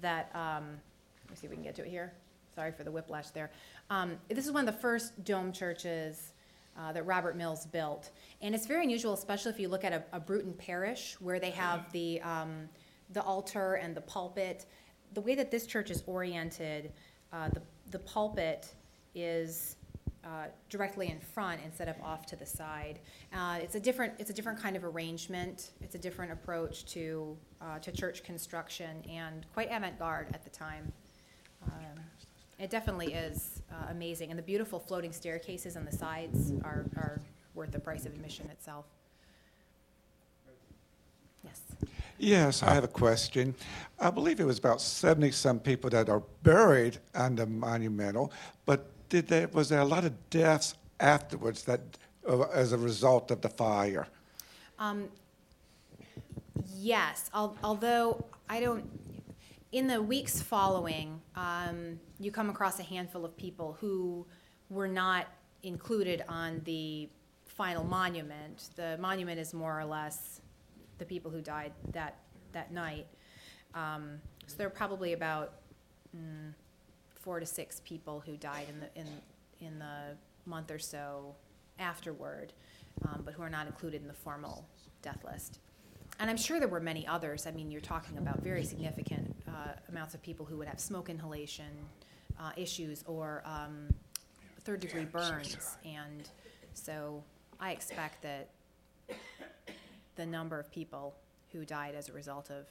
[0.00, 0.30] that.
[0.36, 0.78] Um,
[1.24, 2.12] let me see if we can get to it here.
[2.54, 3.50] Sorry for the whiplash there.
[3.90, 6.32] Um, this is one of the first dome churches
[6.78, 10.04] uh, that Robert Mills built, and it's very unusual, especially if you look at a,
[10.12, 12.68] a Bruton parish where they have the um,
[13.10, 14.66] the altar and the pulpit.
[15.14, 16.92] The way that this church is oriented,
[17.32, 18.74] uh, the the pulpit
[19.16, 19.74] is
[20.24, 22.98] uh, directly in front instead of off to the side.
[23.32, 25.70] Uh, it's a different it's a different kind of arrangement.
[25.80, 30.92] It's a different approach to uh, to church construction and quite avant-garde at the time.
[31.64, 32.00] Um,
[32.58, 37.20] it definitely is uh, amazing, and the beautiful floating staircases on the sides are, are
[37.54, 38.86] worth the price of admission itself.
[41.44, 41.60] Yes.
[42.18, 43.54] Yes, I have a question.
[44.00, 48.32] I believe it was about 70 some people that are buried under the Monumental,
[48.66, 51.80] but did was there a lot of deaths afterwards that
[52.28, 54.06] uh, as a result of the fire?
[54.78, 55.08] Um,
[56.74, 58.84] yes, al- although I don't,
[59.72, 64.26] in the weeks following, um, you come across a handful of people who
[64.70, 65.26] were not
[65.62, 67.08] included on the
[67.44, 68.70] final monument.
[68.76, 70.40] The monument is more or less
[70.98, 72.18] the people who died that,
[72.52, 73.06] that night.
[73.74, 75.54] Um, so there are probably about
[76.16, 76.52] mm,
[77.28, 79.06] four to six people who died in the, in,
[79.60, 80.16] in the
[80.46, 81.34] month or so
[81.78, 82.54] afterward,
[83.04, 84.66] um, but who are not included in the formal
[85.02, 85.58] death list.
[86.20, 87.46] And I'm sure there were many others.
[87.46, 91.10] I mean, you're talking about very significant uh, amounts of people who would have smoke
[91.10, 91.66] inhalation
[92.40, 93.92] uh, issues or um,
[94.62, 95.76] third degree burns.
[95.84, 96.30] And
[96.72, 97.22] so
[97.60, 98.48] I expect that
[100.16, 101.14] the number of people
[101.52, 102.64] who died as a result of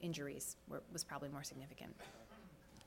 [0.00, 1.96] injuries were, was probably more significant.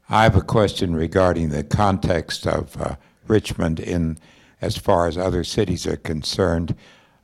[0.08, 2.96] I have a question regarding the context of uh,
[3.28, 4.20] Richmond in
[4.62, 6.76] as far as other cities are concerned.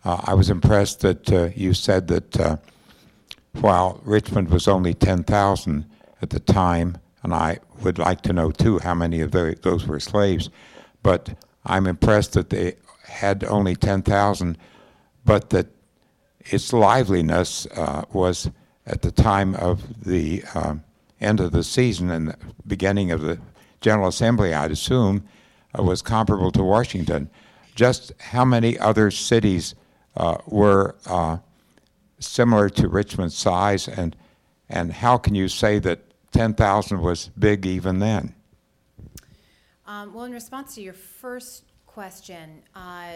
[0.03, 2.57] Uh, I was impressed that uh, you said that uh,
[3.53, 5.86] while Richmond was only 10,000
[6.23, 9.99] at the time, and I would like to know too how many of those were
[9.99, 10.49] slaves,
[11.03, 14.57] but I'm impressed that they had only 10,000,
[15.23, 15.67] but that
[16.39, 18.49] its liveliness uh, was
[18.88, 20.84] at the time of the um,
[21.22, 23.39] end of the season and the beginning of the
[23.80, 25.24] General Assembly, I'd assume,
[25.78, 27.30] uh, was comparable to Washington.
[27.76, 29.76] Just how many other cities
[30.17, 31.38] uh, were uh,
[32.19, 34.15] similar to Richmond's size, and
[34.69, 35.99] and how can you say that
[36.32, 38.34] 10,000 was big even then?
[39.86, 43.15] Um, well, in response to your first question, uh,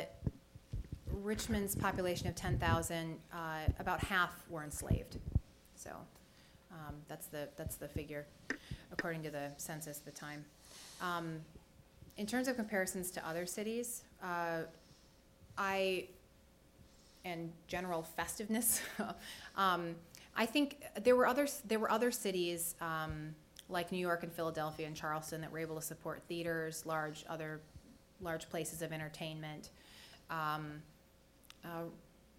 [1.10, 3.38] Richmond's population of 10,000, uh,
[3.80, 5.18] about half were enslaved.
[5.76, 5.91] So
[6.76, 8.26] um, that's the that's the figure,
[8.91, 10.45] according to the census at the time.
[11.01, 11.39] Um,
[12.17, 14.61] in terms of comparisons to other cities, uh,
[15.57, 16.07] I
[17.23, 18.82] and general festiveness.
[19.57, 19.95] um,
[20.36, 23.36] I think there were other there were other cities um,
[23.69, 27.61] like New York and Philadelphia and Charleston that were able to support theaters, large other
[28.21, 29.69] large places of entertainment.
[30.30, 30.82] Um,
[31.63, 31.86] uh,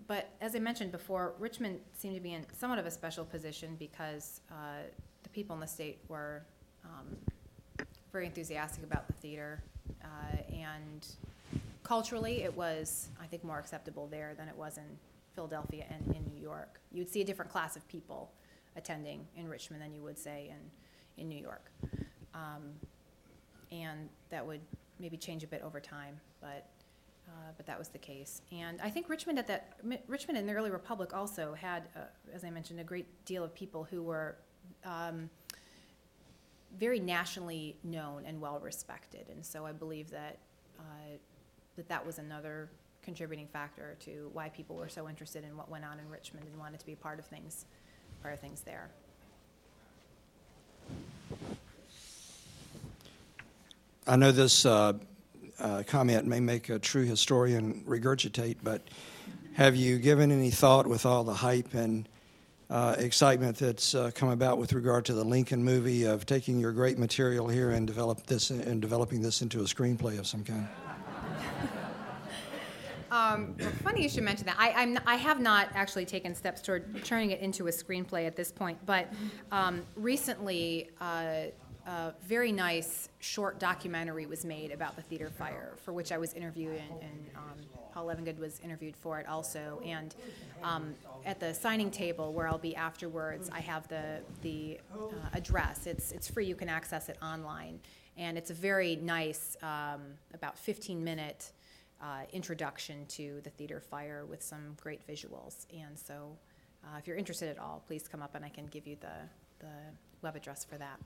[0.06, 3.76] but as I mentioned before, Richmond seemed to be in somewhat of a special position
[3.78, 4.82] because uh,
[5.22, 6.42] the people in the state were
[6.84, 9.62] um, very enthusiastic about the theater,
[10.02, 11.06] uh, and
[11.82, 14.84] culturally, it was, I think, more acceptable there than it was in
[15.34, 16.80] Philadelphia and in New York.
[16.92, 18.32] You would see a different class of people
[18.76, 21.70] attending in Richmond than you would say in, in New York.
[22.34, 22.74] Um,
[23.72, 24.60] and that would
[24.98, 26.66] maybe change a bit over time, but
[27.28, 28.42] uh, but that was the case.
[28.52, 32.00] And I think Richmond at that Richmond in the early republic also had, uh,
[32.32, 34.36] as I mentioned, a great deal of people who were
[34.84, 35.28] um,
[36.78, 39.26] very nationally known and well respected.
[39.30, 40.38] And so I believe that
[40.78, 41.16] uh,
[41.76, 42.70] that that was another
[43.02, 46.58] contributing factor to why people were so interested in what went on in Richmond and
[46.58, 47.66] wanted to be part of things,
[48.22, 48.90] part of things there.
[54.08, 54.64] I know this
[55.60, 58.82] uh, comment may make a true historian regurgitate, but
[59.54, 62.08] have you given any thought with all the hype and
[62.68, 66.72] uh, excitement that's uh, come about with regard to the Lincoln movie of taking your
[66.72, 70.68] great material here and develop this and developing this into a screenplay of some kind?
[73.10, 74.56] Um, funny you should mention that.
[74.58, 78.36] I, I'm, I have not actually taken steps toward turning it into a screenplay at
[78.36, 79.12] this point, but
[79.52, 81.44] um, recently, uh,
[81.86, 86.34] a very nice short documentary was made about the theater fire, for which I was
[86.34, 87.58] interviewed, and, and um,
[87.92, 89.80] Paul Levengood was interviewed for it also.
[89.84, 90.14] And
[90.64, 95.86] um, at the signing table, where I'll be afterwards, I have the the uh, address.
[95.86, 96.46] It's it's free.
[96.46, 97.78] You can access it online,
[98.16, 100.00] and it's a very nice, um,
[100.34, 101.52] about 15 minute
[102.02, 105.66] uh, introduction to the theater fire with some great visuals.
[105.72, 106.36] And so,
[106.84, 109.28] uh, if you're interested at all, please come up and I can give you the,
[109.60, 109.72] the
[110.22, 110.98] web address for that.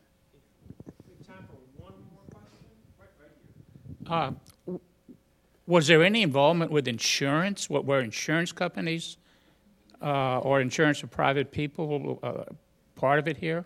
[1.26, 2.66] Time for one more question?
[2.98, 3.30] Right, right
[3.86, 3.89] here.
[4.08, 4.32] Uh,
[5.66, 7.70] Was there any involvement with insurance?
[7.70, 9.18] What were insurance companies
[10.02, 12.44] uh, or insurance of private people uh,
[12.96, 13.64] part of it here?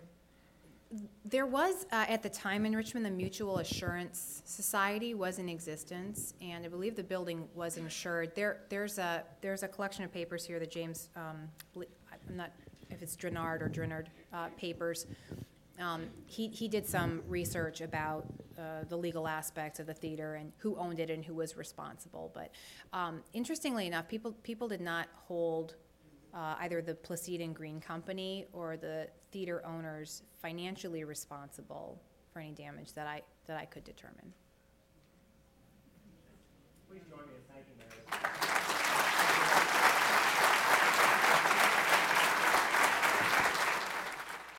[1.25, 6.35] There was, uh, at the time in Richmond, the Mutual Assurance Society was in existence,
[6.39, 8.35] and I believe the building was insured.
[8.35, 12.51] There, there's a, there's a collection of papers here that James, um, I'm not,
[12.91, 15.07] if it's Drenard or Drenard, uh, papers.
[15.79, 18.25] Um, he, he did some research about,
[18.57, 22.31] uh, the legal aspects of the theater and who owned it and who was responsible.
[22.33, 22.51] But,
[22.93, 25.75] um, interestingly enough, people, people did not hold,
[26.33, 32.01] uh, either the Placide and Green Company or the theater owners financially responsible
[32.31, 34.33] for any damage that I, that I could determine.
[36.89, 38.44] Please join me in thanking